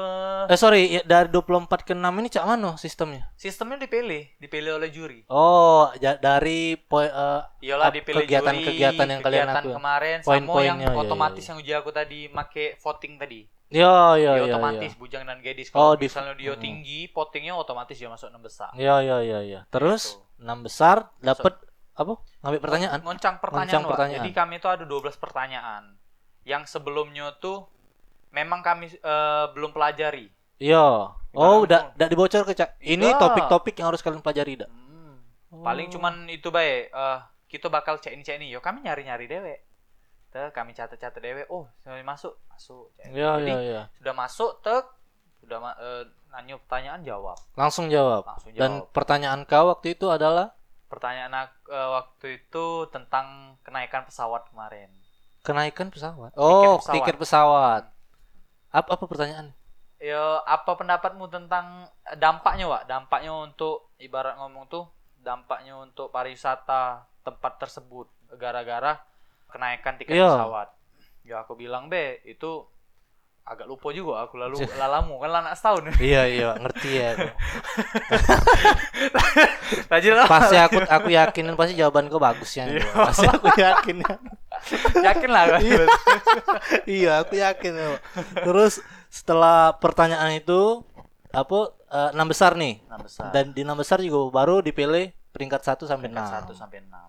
[0.47, 3.29] Eh sorry, ya, dari 24 ke 6 ini cak mana sistemnya?
[3.35, 5.21] sistemnya dipilih, dipilih oleh juri.
[5.29, 8.65] Oh, ja- dari poi- eh, Iyalah dipilih kegiatan-kegiatan
[8.99, 9.77] juri, yang kalian kegiatan lakukan.
[9.77, 11.49] kemarin sama Poin-poinnya, yang iya, otomatis iya.
[11.49, 13.41] yang uji aku tadi make voting tadi.
[13.69, 14.49] ya ya ya.
[14.49, 14.97] otomatis ya.
[14.97, 16.59] bujang dan gadis Oh, kalau di- misalnya dia Mm.
[16.59, 19.61] tinggi votingnya otomatis dia masuk enam besar Ya ya ya ya.
[19.69, 20.25] Terus Gitu.
[20.41, 21.53] 6 besar dapat
[21.93, 22.17] apa?
[22.41, 22.99] Ngambil pertanyaan.
[23.03, 24.25] ngoncang pertanyaan, Ngoncang pertanyaan.
[24.25, 25.98] jadi kami itu ada 12 pertanyaan
[26.49, 27.69] yang sebelumnya tuh
[28.31, 31.15] memang kami eh, belum pelajari Iya.
[31.31, 32.83] Oh, udah udah dibocor ke Cak.
[32.83, 33.15] Ini Iya.
[33.15, 34.67] topik-topik yang harus kalian pelajari dah.
[34.67, 35.21] Hmm.
[35.61, 39.25] paling cuman itu baik eh, kita bakal cek ini cek ini yo kami nyari nyari
[39.25, 39.55] dewe
[40.29, 43.09] Tuh, kami catat catat dewe oh sudah masuk masuk Cek.
[43.11, 43.83] Iya Jadi, iya iya.
[43.97, 44.85] sudah masuk tek
[45.39, 48.29] sudah ma- eh, nanya pertanyaan jawab Langsung jawab.
[48.29, 50.53] langsung jawab Dan pertanyaan kau waktu itu adalah
[50.85, 53.27] pertanyaan aku, eh, waktu itu tentang
[53.63, 54.93] kenaikan pesawat kemarin
[55.41, 56.33] kenaikan pesawat.
[56.35, 56.95] Oh, pesawat.
[56.95, 57.83] tiket pesawat.
[58.71, 59.55] Apa apa pertanyaan?
[59.99, 61.91] ya apa pendapatmu tentang
[62.23, 64.87] dampaknya Wak dampaknya untuk ibarat ngomong tuh
[65.19, 68.07] dampaknya untuk pariwisata tempat tersebut
[68.39, 69.03] gara-gara
[69.51, 70.39] kenaikan tiket Iya.
[70.39, 70.69] pesawat
[71.27, 72.63] ya aku bilang be itu
[73.49, 77.09] agak lupa juga aku lalu lalamu kan lah anak setahun iya iya, ngerti ya.
[77.17, 77.27] aku.
[79.89, 82.69] Rajin lah pasti aku aku yakin pasti jawaban kau bagus ya.
[82.69, 82.85] Iya.
[82.93, 84.05] Pasti aku yakin.
[85.01, 85.61] yakin lah kan
[86.85, 87.73] iya, aku yakin.
[87.73, 87.89] ya.
[88.45, 90.85] Terus setelah pertanyaan itu
[91.33, 92.85] apa eh, enam besar nih.
[92.85, 96.21] enam besar Dan di enam besar juga baru dipilih peringkat 1 sampai 6.
[96.37, 97.09] satu sampai enam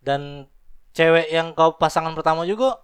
[0.00, 0.48] Dan
[0.96, 2.80] cewek yang kau pasangan pertama juga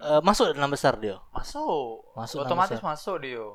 [0.00, 1.16] eh, masuk enam besar dia.
[1.30, 2.90] masuk Masuk otomatis besar.
[2.90, 3.46] masuk dia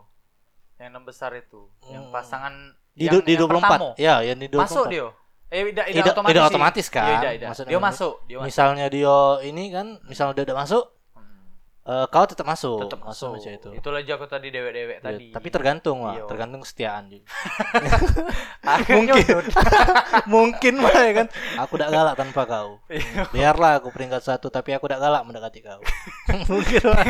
[0.76, 2.14] yang enam besar itu yang Hmm.
[2.14, 2.54] pasangan
[2.92, 3.60] Di, yang, du- di yang 24.
[3.60, 3.88] pertama.
[3.96, 4.64] Ya, yang di 24.
[4.66, 5.08] masuk dia
[5.46, 7.06] eh tidak Tidak- otomatis tidak otomatis kan?
[7.06, 7.48] Iya, tidak, tidak.
[7.48, 10.84] Maksudnya dia masuk dia masuk Misalnya dia ini kan, misalnya dia udah masuk,
[11.86, 12.82] Eh, kau tetap masuk.
[12.82, 13.70] tetap masuk cewek itu.
[13.78, 16.26] itulah aja aku tadi dewek-dewek Ya, tadi Tapi tergantung lah, Iya.
[16.26, 17.30] tergantung kesetiaan juga.
[18.74, 19.38] Akhirnya mungkin
[20.36, 23.30] mungkin mah ya kan aku tidak galak tanpa kau Iya.
[23.30, 25.78] biarlah aku peringkat satu tapi aku tidak galak mendekati kau
[26.50, 27.06] mungkin lah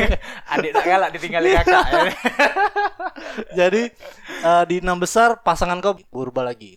[0.52, 2.02] adik tak galak ditinggalin kakak ya.
[3.56, 3.82] jadi
[4.42, 6.76] eh, di enam besar pasangan kau berubah lagi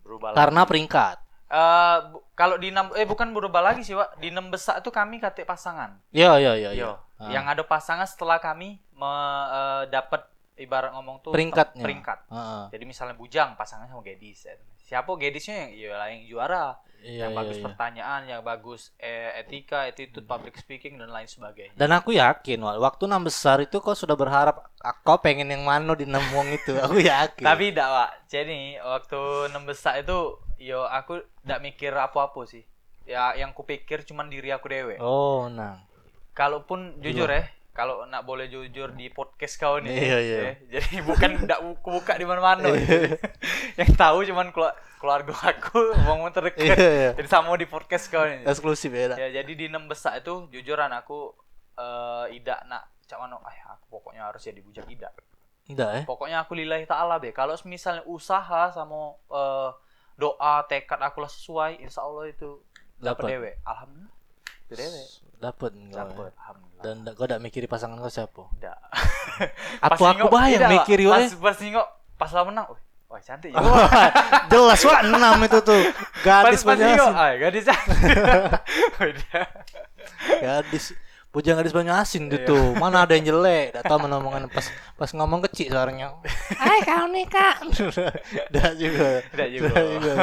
[0.00, 0.38] berubah lagi.
[0.38, 1.16] karena peringkat
[1.46, 4.90] Eh, bu- kalau di enam eh bukan berubah lagi sih pak di enam besar tuh
[4.90, 6.82] kami kate pasangan ya ya ya, ya.
[6.84, 7.30] Yo, Ah.
[7.30, 9.06] yang ada pasangan setelah kami me-
[9.48, 11.78] eh, dapat ibarat ngomong tuh Peringkatnya.
[11.80, 12.64] peringkat Heeh.
[12.70, 14.54] jadi misalnya bujang pasangan sama gadis ya.
[14.76, 16.66] siapa gadisnya yang iyalah yang juara
[17.00, 17.64] Iya, yang iya, bagus iya.
[17.64, 22.78] pertanyaan yang bagus eh, etika attitude public speaking dan lain sebagainya dan aku yakin Wal,
[22.78, 26.48] waktu enam besar itu kau sudah berharap ah, kau pengen yang mana di enam wong
[26.50, 30.18] itu aku yakin tapi tidak pak jadi waktu enam besar itu
[30.64, 32.64] yo aku tidak mikir apa-apa sih.
[33.04, 35.84] Ya yang kupikir cuman diri aku dewe oh nah.
[36.32, 40.38] Kalaupun jujur ya kalau nak boleh jujur di podcast kau nih Iya, iya.
[40.38, 42.70] ya, jadi bukan tidak buka di mana-mana.
[43.80, 46.78] Yang tahu cuman kelu- keluarga aku ngomong terdekat.
[46.78, 47.10] Iya, iya.
[47.18, 50.88] jadi sama di podcast kau nih eksklusif ya ya jadi di enam besar itu jujuran
[50.94, 51.34] aku
[51.74, 55.12] eh idak nak cak mano ah aku pokoknya harus jadi bujang idak.
[55.68, 56.02] Enggak eh?
[56.06, 57.34] Pokoknya aku lillahi ta'ala be.
[57.34, 59.70] Kalau misalnya usaha sama eh,
[60.14, 62.62] doa tekad aku lah sesuai insya Allah itu
[63.02, 63.28] dapat.
[63.30, 64.12] dewe alhamdulillah.
[64.70, 65.02] Dewe
[65.42, 66.82] dapat dapat alhamdulillah.
[66.84, 68.42] Dan kau tidak mikiri pasangan kau siapa?
[68.56, 68.78] Tidak.
[69.90, 72.66] Aku aku bayang mikir yo pas, pas nengok pas lah menang.
[73.10, 73.60] Wah cantik ya.
[74.50, 75.82] Jelas wah enam itu tuh.
[76.26, 77.66] Gadis Banyu ah gadis.
[80.40, 80.84] Gadis
[81.34, 82.40] Bujang gadis Banyu Asin Iya.
[82.40, 82.54] itu.
[82.74, 83.74] Mana ada yang jelek?
[83.74, 84.62] Tidak tahu mana omongan pas
[84.94, 86.14] pas ngomong kecil suaranya.
[86.54, 87.56] Hai kau nih kak.
[88.54, 89.18] Dah juga.
[89.26, 89.68] Tidak juga.
[89.68, 90.14] Dah juga.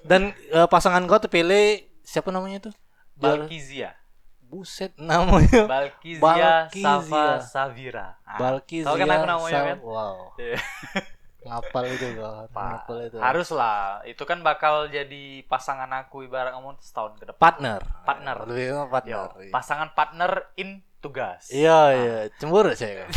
[0.00, 2.70] Dan eh, pasangan kau terpilih siapa namanya itu?
[3.12, 3.98] Balkizia.
[4.40, 6.80] buset namanya Balkizia Balkizia.
[6.80, 8.16] Safa Savira.
[8.24, 9.78] Ah, Balkizia Tahu kan aku namanya Sa- kan?
[9.82, 10.56] wow Iya.
[11.38, 12.18] ngapal itu
[12.50, 14.02] Pak, ngapal itu Harus lah.
[14.02, 17.38] Itu kan bakal jadi pasangan aku ibarat ngomong setahun ke depan.
[17.38, 18.36] partner Partner.
[18.46, 19.52] lebih ke Yo, partner iya.
[19.54, 21.46] pasangan partner in tugas.
[21.54, 23.10] iya iya cemburu saya kan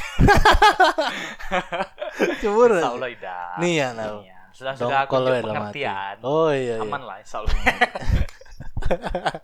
[2.38, 2.94] cemburu Insya saya.
[2.94, 3.50] Allah tidak.
[3.58, 4.22] Nih ya, Nau.
[4.54, 6.16] Sudah sudah aku pengertian.
[6.22, 6.86] oh iya, iya.
[6.86, 7.58] Aman lah insya Allah.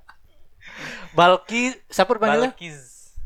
[1.17, 2.77] Balki siapa panggilnya Balkiz.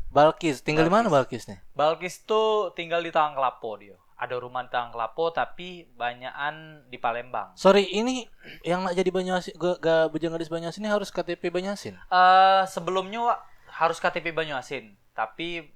[0.08, 1.44] Balkis tinggal di mana Balkis.
[1.44, 4.00] Balkis nih Balkis tuh tinggal di Tawang Kelapo dia.
[4.22, 7.58] Ada rumah di Tawang Kelapo tapi banyakan di Palembang.
[7.58, 8.22] sorry ini
[8.62, 13.18] yang nak jadi Banyuasin gak, gak bujang gadis Banyuasin ini harus KTP Banyuasin Eh sebelumnya
[13.20, 13.40] Wak,
[13.74, 15.66] harus KTP Banyuasin, tapi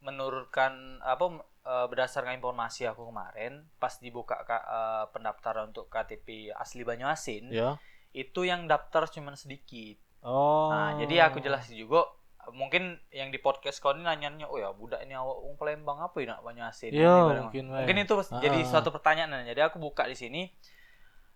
[0.00, 1.24] menurutkan apa
[1.64, 7.78] eh, berdasarkan informasi aku kemarin pas dibuka ka- eh, pendaftaran untuk KTP asli Banyuasin, ya
[8.10, 9.98] itu yang daftar cuma sedikit.
[10.22, 12.06] oh Nah, jadi aku jelasin juga
[12.50, 16.16] mungkin yang di podcast kau ini nanyanya, oh ya budak ini awak wong Palembang apa
[16.18, 16.90] ya nak Banyuasin?
[16.90, 18.66] Iya, Nanti bareng- mungkin, mungkin itu jadi Ah.
[18.66, 19.44] suatu pertanyaan.
[19.44, 20.52] Jadi aku buka di sini.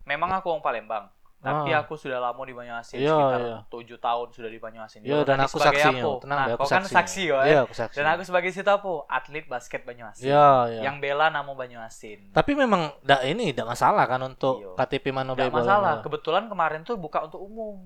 [0.03, 1.85] Memang aku wong Palembang, tapi Ah.
[1.85, 5.01] aku sudah lama di Banyuasin Iya, sekitar tujuh tahun sudah di Banyuasin.
[5.05, 5.77] Yo, dan aku apa?
[6.19, 7.37] Tenang nah, aku kau kan saksi yo.
[7.45, 7.59] Iya, eh.
[7.63, 7.97] aku saksi.
[7.97, 8.89] Dan aku sebagai situ apa?
[9.07, 10.27] Atlet basket Banyuasin.
[10.27, 10.81] Iya, iya.
[10.89, 12.33] Yang bela nama Banyuasin.
[12.33, 14.73] Tapi memang ndak ini ndak masalah kan untuk Iya.
[14.81, 16.01] KTP mana Tidak masalah.
[16.01, 17.85] Kebetulan kemarin tuh buka untuk umum.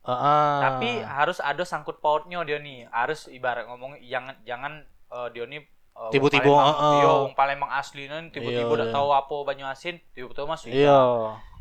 [0.00, 0.52] Heeh.
[0.60, 2.88] Tapi harus ada sangkut pautnya dia nih.
[2.88, 4.72] Harus ibarat ngomong jangan jangan
[5.08, 6.94] eh, dia nih eh, Tiba-tiba, Palembang, heeh.
[6.96, 8.94] iya, wong Palembang asli nih tiba-tiba Iya, udah iya.
[8.94, 10.68] tahu apa Banyuasin, tiba-tiba masuk.
[10.70, 11.00] iya.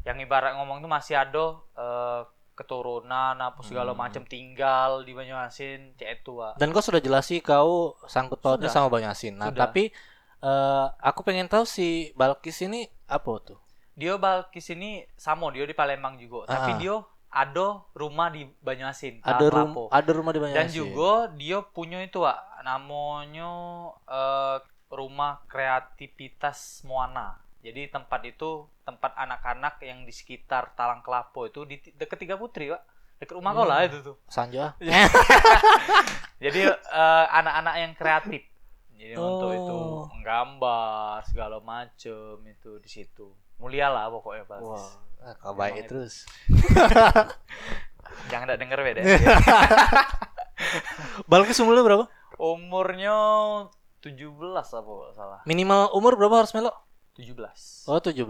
[0.02, 2.21] Yang ibarat ngomong tuh masih ada eh,
[2.56, 3.99] keturunan apa segala Hmm.
[4.02, 6.56] macam tinggal di Banyuasin, cek itu Wak.
[6.56, 9.36] Dan kau sudah jelas sih kau sangkut pautnya sama Banyuasin.
[9.36, 9.67] Nah, Sudah.
[9.67, 9.91] tapi
[10.39, 13.60] eh, aku pengen tahu si Balkis ini apa tuh?
[13.93, 16.78] Dia Balkis ini sama dia di Palembang juga, tapi Ah.
[16.78, 16.95] dia
[17.30, 19.22] ada rumah di Banyuasin.
[19.22, 19.84] Ada Talang rum Lapo.
[19.89, 20.60] ada rumah di Banyuasin.
[20.60, 23.52] Dan juga dia punya itu Wak, namanya
[24.04, 24.58] eh,
[24.89, 27.38] rumah kreativitas Moana.
[27.60, 32.72] Jadi tempat itu tempat anak-anak yang di sekitar Talang Kelapo itu di dekat Tiga Putri,
[32.72, 32.82] Pak.
[33.20, 33.70] Dekat rumah kau Hmm.
[33.70, 34.15] lah itu tuh.
[34.26, 34.74] Sanja.
[36.44, 38.42] Jadi eh, anak-anak yang kreatif.
[38.96, 40.08] Jadi untuk itu Oh.
[40.08, 43.32] menggambar segala macem itu di situ.
[43.60, 44.60] Mulia lah pokoknya Pak.
[44.63, 44.88] Wah,
[45.19, 45.89] ah, kau baik Emang itu.
[45.91, 46.13] terus.
[48.32, 49.02] Jangan tak denger beda.
[51.30, 52.06] Balkis umurnya berapa?
[52.39, 53.15] Umurnya
[54.00, 55.39] 17 apa salah.
[55.43, 56.72] Minimal umur berapa harus melo?
[57.19, 57.91] 17.
[57.91, 58.24] Oh, 17.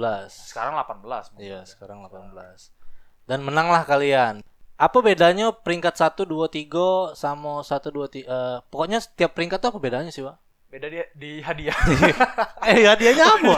[0.49, 1.37] Sekarang 18.
[1.37, 1.45] mungkin.
[1.45, 2.73] Iya, sekarang 18.
[3.29, 4.41] Dan menanglah kalian.
[4.79, 9.69] Apa bedanya peringkat 1 2 3 sama 1 2 3 eh, pokoknya setiap peringkat tuh
[9.75, 10.48] apa bedanya sih, Pak?
[10.69, 11.73] Beda dia di hadiah.
[12.69, 13.53] eh, hadiahnya apa?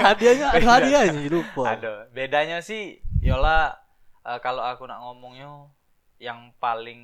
[0.00, 0.72] hadiahnya ada Beda.
[0.72, 1.62] hadiahnya lupa.
[1.68, 1.92] Ada.
[2.10, 3.76] Bedanya sih Yola
[4.22, 5.68] eh, kalau aku nak ngomongnya
[6.16, 7.00] yang paling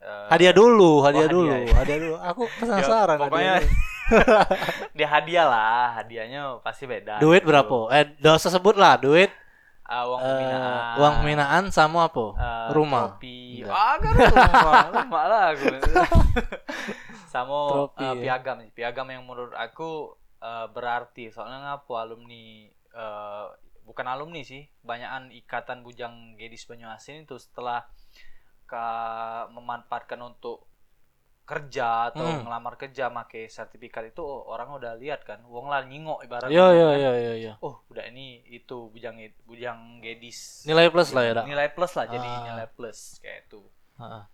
[0.00, 1.74] eh, Hadiah dulu, hadiah Oh, dulu, hadiah, ya.
[1.76, 2.16] hadiah dulu.
[2.18, 3.88] Aku penasaran Ya, pokoknya hadiahnya.
[4.96, 7.20] dia hadiah lah, hadiahnya pasti beda.
[7.20, 7.52] Duit gitu.
[7.52, 7.78] berapa?
[7.92, 9.28] Eh, dosa sebut lah, duit
[9.84, 10.94] Ah, uang pembinaan.
[10.96, 12.26] uang pembinaan sama apa?
[12.32, 13.18] eh, rumah.
[13.18, 13.74] Enggak.
[13.74, 15.66] Ah, kan rumah, rumah lah aku.
[17.30, 18.10] Sama eh, ya.
[18.18, 20.12] piagam, piagam yang menurut aku
[20.42, 21.30] eh, berarti.
[21.30, 23.46] Soalnya ngapu alumni eh,
[23.86, 27.86] bukan alumni sih, banyakan ikatan bujang Gedis Banyuasin itu setelah
[28.66, 28.84] ke
[29.50, 30.66] memanfaatkan untuk
[31.42, 32.46] kerja atau Hmm.
[32.46, 36.66] ngelamar kerja make sertifikat itu oh, orang udah lihat kan wong lah nyingok ibaratnya Iya,
[36.70, 36.94] iya, kan.
[37.02, 37.52] iya, iya, iya.
[37.58, 41.50] oh udah ini itu bujang bujang gedis Nilai plus lah ya, Dak.
[41.50, 42.42] nilai plus lah jadi Ah.
[42.46, 43.66] nilai plus kayak itu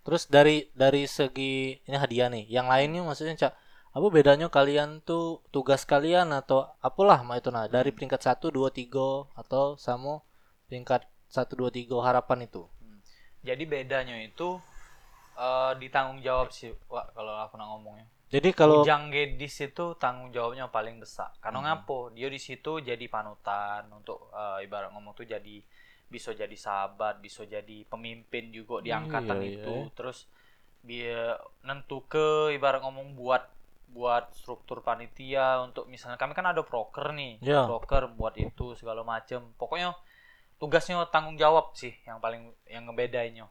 [0.06, 3.52] Terus dari dari segi ini hadiah nih, yang lainnya maksudnya cak
[3.96, 8.68] apa bedanya kalian tuh tugas kalian atau apalah mah itu nah dari peringkat 1 2
[8.68, 10.20] 3 atau sama
[10.68, 12.68] peringkat 1 2 3 harapan itu.
[13.40, 14.60] jadi bedanya itu
[15.38, 18.06] eh ditanggung jawab sih Wak, kalau aku nak ngomongnya.
[18.26, 21.30] Jadi kalau bujang gedis itu tanggung jawabnya paling besar.
[21.38, 21.66] Karena Hmm.
[21.70, 22.10] ngapo?
[22.10, 25.62] Dia di situ jadi panutan untuk eh, ibarat ngomong tuh jadi
[26.06, 29.58] bisa jadi sahabat bisa jadi pemimpin juga di Iya, angkatan iya.
[29.58, 30.30] itu terus
[30.86, 31.34] dia
[31.66, 33.42] nentu ke ibarat ngomong buat
[33.90, 37.66] buat struktur panitia untuk misalnya kami kan ada proker nih Iya.
[37.66, 39.94] proker buat itu segala macem pokoknya
[40.62, 43.46] tugasnya tanggung jawab sih yang paling yang ngebedainnya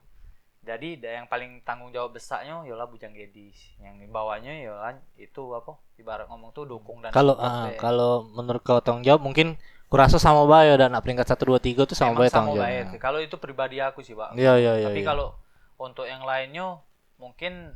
[0.66, 4.74] jadi yang paling tanggung jawab besarnya yalah bujang gedis yang bawahnya ya
[5.14, 7.78] itu apa ibarat ngomong tuh dukung dan kalau deh.
[7.78, 11.96] kalau menurut kau tanggung jawab mungkin kurasa sama bae dan peringkat 1 2 3 tuh
[11.96, 12.92] sama Emang tanggung baik jawabnya.
[12.92, 13.00] sih.
[13.00, 14.88] kalau itu pribadi aku sih pak Iya, iya, iya.
[14.90, 15.08] tapi iya.
[15.08, 15.38] kalau
[15.76, 16.82] untuk yang lainnya
[17.16, 17.72] mungkin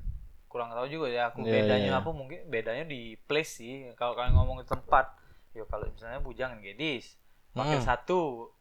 [0.47, 1.99] kurang tahu juga ya aku Iya, bedanya iya.
[2.01, 5.13] apa mungkin bedanya di place sih kalau kalian ngomong tempat
[5.53, 7.15] ya kalau misalnya bujang gedis
[7.51, 7.85] wakil Hmm.
[7.85, 8.19] satu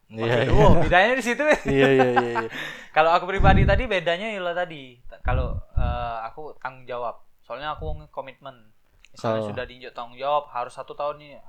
[0.09, 0.45] Iya, wakil iya.
[0.47, 2.49] dua bedanya di situ Iya, iya, iya, iya.
[2.95, 8.69] kalau aku pribadi tadi bedanya ya tadi kalau eh, aku tanggung jawab soalnya aku komitmen
[9.09, 9.49] misalnya Oh.
[9.49, 11.41] sudah diinjak tanggung jawab harus satu tahun nih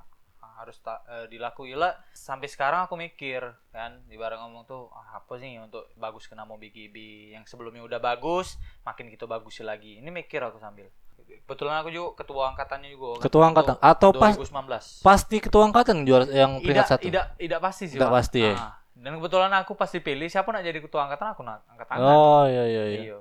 [0.61, 3.41] harus ta- eh, dilakui lah sampai sekarang aku mikir
[3.71, 6.97] kan ibarat ngomong tuh ah, apa sih untuk bagus ke nama BGB
[7.33, 12.09] yang sebelumnya udah bagus makin kita bagusin lagi ini mikir aku sambil kebetulan aku juga
[12.19, 13.75] ketua angkatannya juga Ketua angkatan.
[13.79, 17.03] Atau pas- 2019 Pasti ketua angkatan juara yang peringkat satu.
[17.03, 18.53] tidak tidak pasti sih Tidak pasti, ya?
[18.53, 22.05] Ah, dan kebetulan aku pasti pilih siapa nak jadi ketua angkatan aku nak angkat tangan
[22.05, 23.01] Oh iya iya iya.
[23.01, 23.19] Iya.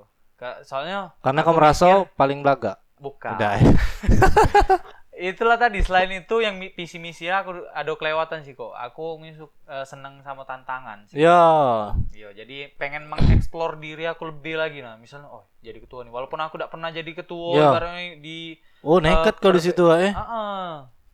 [0.62, 2.82] Soalnya Karena kamu merasa paling belaga.
[2.96, 3.32] bukan.
[3.32, 3.54] Udah.
[5.20, 8.72] Itulah tadi selain itu yang visi misi aku ada kelewatan sih kok.
[8.72, 11.20] Aku misuk eh, seneng sama tantangan sih.
[11.20, 11.92] Ya.
[12.16, 14.96] Iya, jadi pengen mengeksplor diri aku lebih lagi nah.
[14.96, 16.12] Misalnya oh, jadi ketua nih.
[16.16, 17.68] Walaupun aku tidak pernah jadi ketua Iya.
[17.68, 20.08] ibaratnya di Oh nekat Eh, kau di situ eh.
[20.16, 20.68] Ah, ah.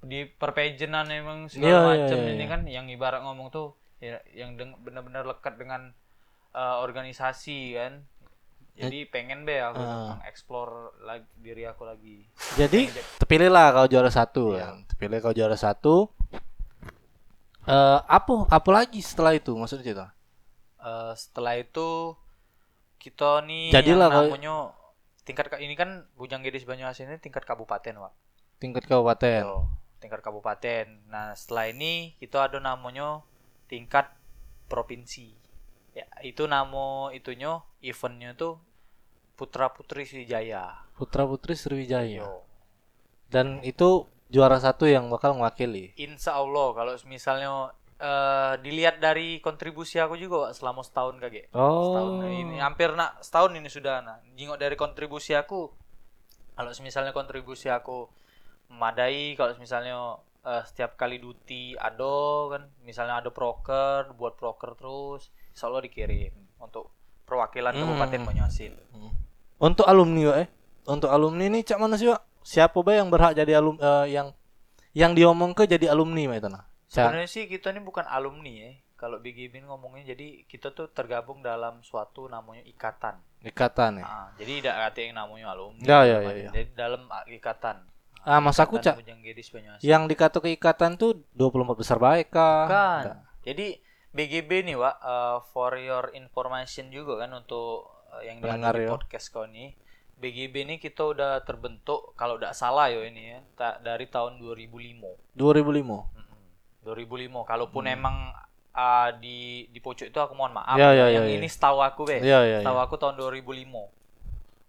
[0.06, 2.46] di perpejenan emang Iya, segala iya, macam iya, ini iya.
[2.46, 4.54] kan yang ibarat ngomong tuh ya, yang
[4.86, 5.90] benar-benar lekat dengan
[6.54, 8.06] eh, organisasi kan.
[8.78, 10.14] Jadi pengen be aku Ah.
[10.14, 10.68] mengeksplor
[11.00, 12.28] lagi diri aku lagi.
[12.54, 14.60] Jadi terpilih lah kau juara satu Iya.
[14.62, 14.74] kan.
[14.86, 16.12] Terpilih kau juara satu.
[17.66, 20.06] Eh apa apa lagi setelah itu maksudnya itu?
[20.78, 22.14] Eh, setelah itu
[22.96, 24.56] kita nih Jadilah yang namanya
[25.22, 28.12] tingkat ka- ini kan Bujang Gedis Banyuasin ini tingkat kabupaten, Pak.
[28.56, 29.42] Tingkat kabupaten.
[29.42, 29.66] Yo,
[29.98, 30.86] tingkat kabupaten.
[31.06, 33.26] Nah, setelah ini kita ada namanya
[33.66, 34.06] tingkat
[34.66, 35.34] provinsi.
[35.96, 38.60] Ya, itu nama itunya eventnya tuh
[39.32, 40.84] Putra Putri Sriwijaya.
[40.92, 42.20] Putra Putri Sriwijaya.
[42.20, 42.44] Yo.
[43.32, 45.96] Dan itu juara satu yang bakal mewakili.
[45.96, 51.48] Insya Allah kalau misalnya eh, dilihat dari kontribusi aku juga Pak, selama setahun kage.
[51.48, 52.28] Setahun Oh.
[52.28, 54.20] ini hampir nak setahun ini sudah nah.
[54.36, 55.72] Jingok dari kontribusi aku.
[56.56, 58.08] Kalau misalnya kontribusi aku
[58.68, 65.32] memadai, kalau misalnya eh, setiap kali duty ada kan, misalnya ada proker, buat proker terus,
[65.64, 66.92] Allah dikirim untuk
[67.24, 67.96] perwakilan Hmm.
[67.96, 68.72] Kabupaten Banyuasin.
[69.56, 70.48] Untuk alumni eh.
[70.84, 72.20] Untuk alumni ini cak mana sih Wak?
[72.46, 74.30] Siapa bah yang berhak jadi alum eh, yang
[74.92, 76.64] yang diomong ke jadi alumni Mak itu nah?
[76.86, 78.70] Sebenarnya sih kita ini bukan alumni ya.
[78.96, 83.20] Kalau BGB ini ngomongnya jadi kita tuh tergabung dalam suatu namanya ikatan.
[83.44, 84.04] Ikatan ya.
[84.08, 85.84] Ah, jadi tidak ada yang namanya alumni.
[85.84, 86.50] Ya, ya, ya, ya.
[86.54, 87.84] Jadi dalam ah, ikatan.
[88.24, 88.96] Ah, mas aku cak
[89.84, 92.64] yang dikata ke ikatan tuh 24 besar baik kah?
[92.66, 93.00] Enggak.
[93.44, 93.66] Jadi
[94.16, 98.96] BGB nih, Wak, uh, for your information juga kan untuk uh, yang dengar di ya.
[98.96, 99.76] podcast kau nih.
[100.16, 105.36] BGB ini kita udah terbentuk kalau tidak salah yo ini ya, ta- dari tahun 2005.
[105.36, 105.36] 2005.
[105.36, 106.40] Mm-mm.
[106.88, 107.44] 2005.
[107.44, 108.32] Kalaupun emang
[108.72, 110.76] uh, di di pojok itu aku mohon maaf.
[110.76, 110.80] Hmm.
[110.80, 111.36] Ya, ya, yang ya, ya.
[111.36, 112.24] ini setahu aku be.
[112.24, 112.86] Iya, iya, Setahu iya.
[112.88, 113.92] aku tahun 2005.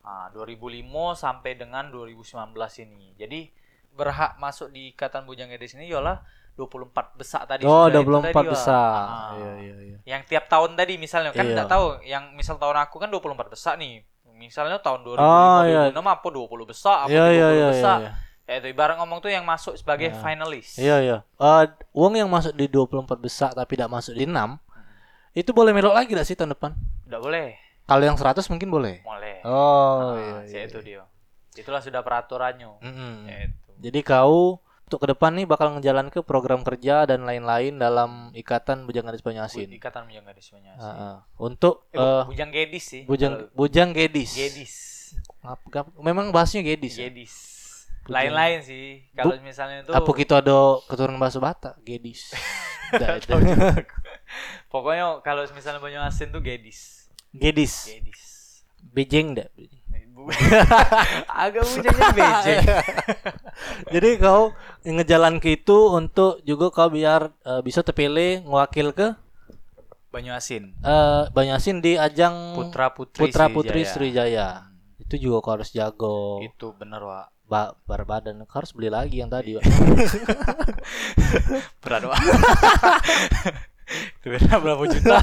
[0.08, 2.52] Ah, 2005 sampai dengan 2019
[2.84, 3.12] ini.
[3.20, 3.52] Jadi
[3.92, 6.24] berhak masuk di Ikatan Bujang Gedis ini ialah
[6.58, 8.98] 24 besar tadi Oh, sudah itu 24 tadi, besar.
[9.06, 9.30] Ah.
[9.38, 9.98] Iya, iya, iya.
[10.04, 11.54] Yang tiap tahun tadi misalnya kan Iya.
[11.54, 14.02] enggak tahu yang misal tahun aku kan 24 besar nih.
[14.28, 15.90] Misalnya tahun 2005 Oh, iya.
[15.90, 17.98] 2006 apa 20 besar apa Iya, 30 iya, iya, besar.
[18.00, 18.12] iya.
[18.48, 20.78] Ya itu ibarat ngomong tuh yang masuk sebagai finalis.
[20.78, 21.18] Iya, iya.
[21.36, 24.58] Eh, uang yang masuk di 24 besar tapi tidak masuk di 6
[25.34, 26.74] itu boleh melok lagi gak sih tahun depan?
[27.06, 27.48] Enggak boleh.
[27.84, 29.00] Kalau yang 100 mungkin boleh.
[29.00, 29.44] Boleh.
[29.44, 30.62] Oh, Ah, iya, iya.
[30.66, 31.04] itu dia.
[31.54, 32.82] Itulah sudah peraturannya.
[33.26, 33.70] Ya, itu.
[33.80, 34.58] Jadi kau
[34.88, 39.20] untuk ke depan nih bakal ngejalan ke program kerja dan lain-lain dalam ikatan Bujang Gadis
[39.20, 39.68] Banyuasin.
[39.68, 40.80] Ikatan Bujang Gadis Banyuasin.
[40.80, 41.16] Ah, ah.
[41.36, 43.04] Untuk Eh, eh, Bujang Gedis sih.
[43.04, 43.92] Bujang Bujang.
[45.44, 46.96] Ngap- ngap- memang bahasnya Gedis.
[46.96, 47.12] ya?
[47.12, 47.36] Gedis.
[48.08, 49.04] Bujang- Lain-lain sih.
[49.12, 51.84] Kalau misalnya itu Apa kita ada keturunan bahasa Batak?
[51.84, 53.36] Itu.
[54.72, 57.12] pokoknya kalau misalnya Banyuasin tuh Gedis.
[57.36, 57.92] Gedis.
[57.92, 58.22] Gedis.
[58.96, 59.52] Bejeng dah.
[61.46, 62.66] Agak bujangnya bejeng.
[63.94, 64.52] Jadi kau
[64.82, 69.08] ngejalan ke itu untuk juga kau biar eh, bisa terpilih ngewakil ke
[70.08, 70.74] Banyuasin.
[70.82, 73.94] eh Banyasin di ajang Putra Putri Putra Putri Sriwijaya.
[73.94, 74.48] Sriwijaya.
[74.98, 76.42] Itu juga kau harus jago.
[76.42, 77.28] Itu bener, Wak.
[77.48, 79.56] Ba berbadan kau harus beli lagi yang tadi.
[79.56, 79.64] Wak.
[81.84, 82.20] Berat, Wak.
[84.20, 85.16] Itu beda berapa juta.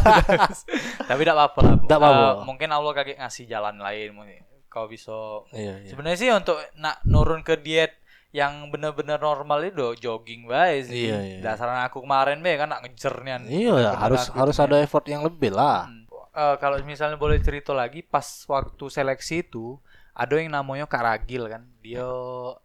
[1.05, 1.85] Tapi tidak apa-apa.
[1.85, 2.25] Nggak apa-apa.
[2.25, 4.09] Eh, mungkin Allah kaget ngasih jalan lain.
[4.17, 4.41] mungkin
[4.75, 5.89] Kau bisa Iya, iya.
[5.95, 7.95] Sebenarnya sih untuk nak nurun ke diet
[8.35, 11.07] yang bener-bener normal itu jogging bae sih.
[11.07, 11.39] Iya, iya.
[11.39, 13.47] Dasaran aku kemarin be kan nak ngejer nian.
[13.47, 15.87] Iya, Bener-bener harus aku harus itu ada effort yang lebih lah.
[15.87, 16.03] Hmm.
[16.35, 19.79] Eh, kalau misalnya boleh cerita lagi pas waktu seleksi itu
[20.19, 21.63] ada yang namanya Kak Ragil kan.
[21.79, 22.11] Dia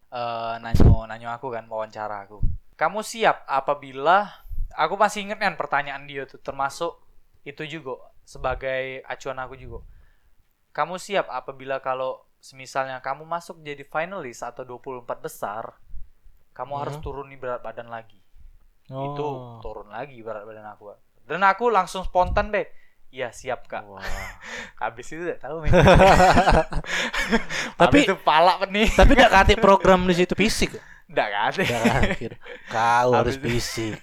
[0.10, 2.42] eh, nanyo nanyo aku kan wawancara aku.
[2.74, 4.26] Kamu siap apabila
[4.74, 6.98] aku masih inget kan pertanyaan dia tuh termasuk
[7.46, 9.86] itu juga sebagai acuan aku juga.
[10.70, 15.76] Kamu siap apabila kalau semisalnya kamu masuk jadi finalis atau 24 besar,
[16.52, 18.20] kamu harus turuni berat badan lagi.
[18.86, 19.58] Itu Oh.
[19.60, 20.92] turun lagi berat badan aku.
[21.24, 22.66] Dan aku langsung spontan deh.
[23.10, 23.82] Iya siap kak.
[23.84, 24.02] Wah.
[24.82, 25.70] habis itu tahu men
[27.80, 28.88] Tapi- itu pala nih.
[28.92, 30.74] Tapi tidak kate program di situ fisik.
[31.10, 31.52] Nggak kan
[32.14, 32.38] kate.
[32.70, 33.98] Kau harus fisik.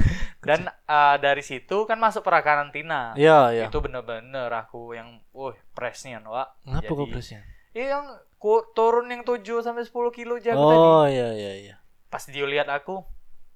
[0.46, 3.64] dan eh, dari situ kan masuk pra karantina Iya, iya.
[3.66, 7.42] itu bener-bener aku yang wah presnya wak Ngapa kok presnya?
[7.74, 8.06] Iya yang
[8.38, 11.14] ku turun yang 7 sampai 10 kilo jago Oh, tadi.
[11.14, 11.74] iya iya iya.
[12.06, 13.02] Pas dia lihat aku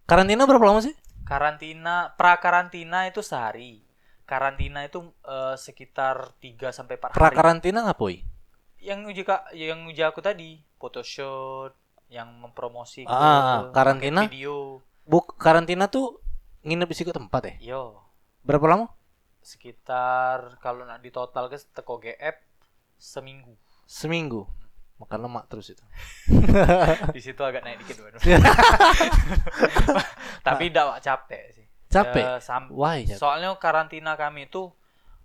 [0.04, 0.94] Karantina berapa lama sih?
[1.26, 3.82] karantina pra karantina itu sehari.
[4.22, 7.34] Karantina itu eh, sekitar 3 sampai 4 Pra hari.
[7.34, 8.22] karantina ngapoi?
[8.78, 11.74] Yang uji Kak, yang uji aku tadi, photoshoot,
[12.06, 14.26] yang mempromosi Ah, karantina?
[14.26, 14.78] video.
[15.02, 16.18] Buk karantina tuh
[16.62, 17.54] nginep di situ tempat ya?
[17.74, 17.82] Yo,
[18.42, 18.86] Berapa lama?
[19.40, 22.34] sekitar kalau nak di total ke teko GF
[22.98, 23.54] seminggu.
[23.86, 24.42] Seminggu.
[24.96, 25.84] Makan lemak terus itu.
[27.14, 28.02] di situ agak naik dikit.
[30.46, 31.66] Tapi tidak capek sih.
[31.86, 32.42] Capek?
[32.42, 33.06] Sam- Why?
[33.06, 33.18] capek?
[33.18, 34.74] soalnya karantina kami itu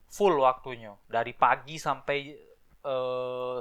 [0.06, 2.36] full waktunya dari pagi sampai
[2.82, 3.60] eh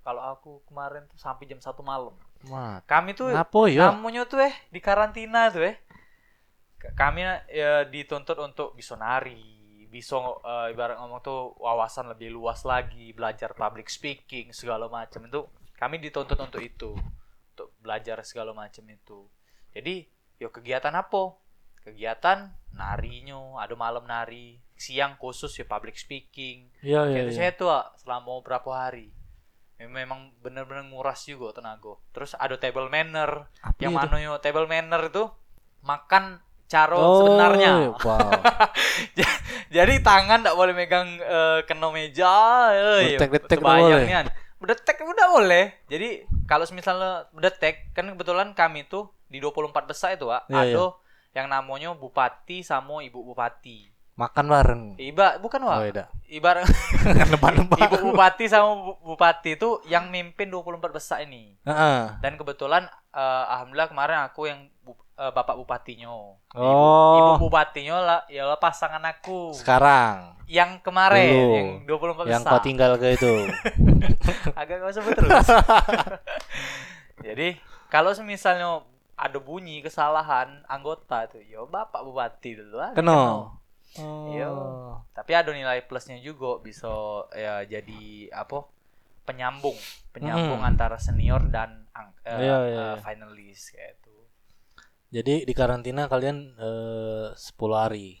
[0.00, 2.12] kalau aku kemarin tuh sampai jam satu malam.
[2.48, 2.88] Mat.
[2.88, 3.92] Kami tuh Ngapo ya?
[3.92, 5.76] tamunya tuh eh di karantina tuh eh.
[6.96, 7.20] Kami
[7.52, 13.52] ya, dituntut untuk bisa nari, bisa eh, ibarat ngomong tuh wawasan lebih luas lagi, belajar
[13.52, 15.44] public speaking segala macam itu.
[15.76, 16.96] Kami dituntut untuk itu,
[17.52, 19.28] untuk belajar segala macam itu.
[19.76, 20.08] Jadi,
[20.40, 21.36] yo kegiatan apa?
[21.84, 26.72] Kegiatan narinya, ada malam nari, siang khusus ya public speaking.
[26.80, 27.14] Iya iya.
[27.16, 27.36] Kayak iya.
[27.36, 29.12] saya tuh ah, selama berapa hari.
[29.80, 31.96] Memang bener-bener nguras juga tenaga.
[32.12, 35.24] Terus ada table manner, Apa yang mana yo table manner itu
[35.80, 37.90] makan cara Oh, sebenarnya.
[37.98, 38.30] Wow.
[39.76, 42.30] Jadi tangan tidak boleh megang eh, kena meja.
[42.70, 44.34] Eh, Berdetek-detek nggak kebayang boleh.
[44.60, 45.64] Berdetek udah boleh.
[45.90, 46.08] Jadi
[46.46, 50.46] kalau misalnya berdetek kan kebetulan kami tuh di 24 besar itu, Pak.
[50.52, 50.84] Iya, ada
[51.34, 53.89] yang namanya bupati sama ibu bupati.
[54.20, 54.82] Makan bareng.
[55.00, 55.76] Iba bukan, Wak.
[55.76, 56.04] Oh, iya.
[57.00, 57.80] Nebak-nebak.
[57.88, 61.56] ibu bupati sama bu- bupati itu yang mimpin 24 besar ini.
[61.64, 62.20] Heeh.
[62.20, 66.12] Dan kebetulan eh, alhamdulillah kemarin aku yang bu- eh, bapak bupatinya.
[66.52, 67.16] Ibu, Oh.
[67.16, 69.56] ibu bupatinya lah ya pasangan aku.
[69.56, 71.54] Sekarang Yang kemarin Dulu.
[71.54, 72.52] yang 24 yang besar.
[72.52, 73.32] kau tinggal ke itu.
[74.60, 75.48] Agak nggak sebut terus.
[77.26, 77.48] Jadi
[77.86, 78.82] kalau misalnya
[79.14, 82.90] ada bunyi kesalahan anggota tuh, ya bapak bupati dulu lah.
[82.92, 83.59] Keno.
[83.96, 84.46] Iya.
[84.46, 85.02] Oh.
[85.10, 86.90] Tapi ada nilai plusnya juga bisa
[87.32, 88.66] ya jadi apa?
[89.22, 89.74] Penyambung,
[90.10, 90.70] penyambung Hmm.
[90.70, 93.00] antara senior dan ang- eh, Iya, iya, eh, iya.
[93.00, 94.14] finalis kayak itu.
[95.10, 98.18] Jadi di karantina kalian eh, 10 hari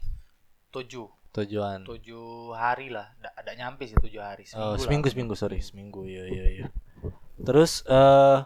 [0.70, 1.82] Tujuh, tujuan.
[1.82, 3.10] tujuh hari lah.
[3.34, 4.46] Ada nyampe sih tujuh hari.
[4.54, 4.78] Oh, lah.
[4.78, 6.02] seminggu seminggu sorry, seminggu.
[6.02, 6.66] Iya iya iya.
[7.40, 8.38] Terus eh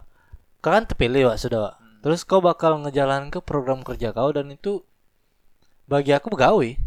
[0.60, 1.74] kau kan terpilih Wak, sudah, Wak.
[1.76, 2.00] Hmm.
[2.00, 4.84] Terus kau bakal ngejalan ke program kerja kau dan itu
[5.84, 6.80] bagi aku pegawai.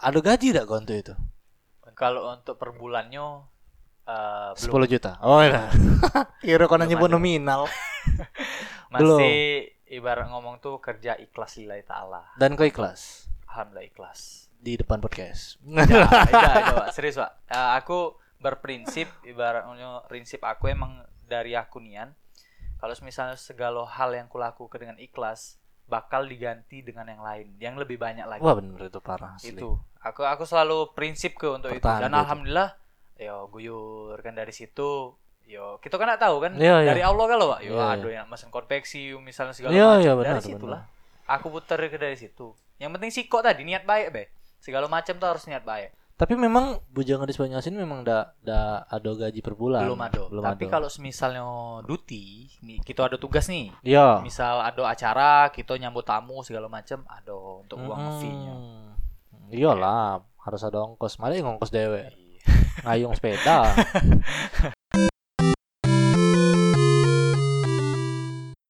[0.00, 1.14] Ada gaji tidak kau untuk itu?
[1.92, 3.44] Kalau untuk per bulannya
[4.08, 5.20] eh, belum 10 juta.
[5.20, 5.68] Oh iya.
[6.40, 7.68] Kira kau nyebut nominal.
[8.92, 12.32] masih ibarat ngomong tuh kerja ikhlas lillahi taala.
[12.40, 14.48] Dan kau ikhlas Alhamdulillah ikhlas.
[14.56, 15.60] di depan podcast.
[15.68, 16.88] Ya, tidak, Pak.
[16.96, 17.32] serius pak.
[17.52, 22.16] Eh, aku berprinsip ibaratnya prinsip aku emang dari aku nian.
[22.80, 28.00] Kalau misalnya segala hal yang kulakukan dengan ikhlas bakal diganti dengan yang lain, yang lebih
[28.00, 28.40] banyak lagi.
[28.40, 29.36] Wah bener itu parah.
[29.36, 29.58] asli.
[29.58, 29.76] itu.
[30.00, 31.78] Aku aku selalu prinsip ke untuk itu.
[31.78, 32.20] Pertahan Dan itu.
[32.20, 32.70] alhamdulillah,
[33.16, 35.12] yo guyur kan dari situ.
[35.44, 36.88] Yo kita kan nggak tahu kan Iya, iya.
[36.94, 37.60] dari Allah kalau pak.
[37.60, 37.94] Yo Iya, iya.
[37.98, 40.14] ada yang mesin konveksi misalnya segala Iya, macam.
[40.16, 40.72] dari benar, situ benar.
[40.72, 40.82] lah.
[41.30, 42.54] Aku putar ke dari situ.
[42.78, 44.24] Yang penting sih kok tadi niat baik be.
[44.56, 45.92] Segala macam tuh harus niat baik.
[46.14, 49.88] Tapi memang bujang di Banyasin memang da da ada gaji per bulan.
[49.88, 50.20] belum ada.
[50.28, 51.44] Belum Tapi kalau misalnya
[51.80, 53.72] duty, nih, kita ada tugas nih.
[53.80, 54.20] Iya.
[54.20, 58.20] Misal ada acara, kita nyambut tamu segala macam, ada untuk uang Mm-mm.
[58.20, 58.54] fee-nya.
[59.50, 61.18] Iyalah, harus ada ongkos.
[61.18, 62.06] Malah yang ongkos dewe.
[62.06, 62.42] Iya.
[62.86, 63.66] Ngayung sepeda.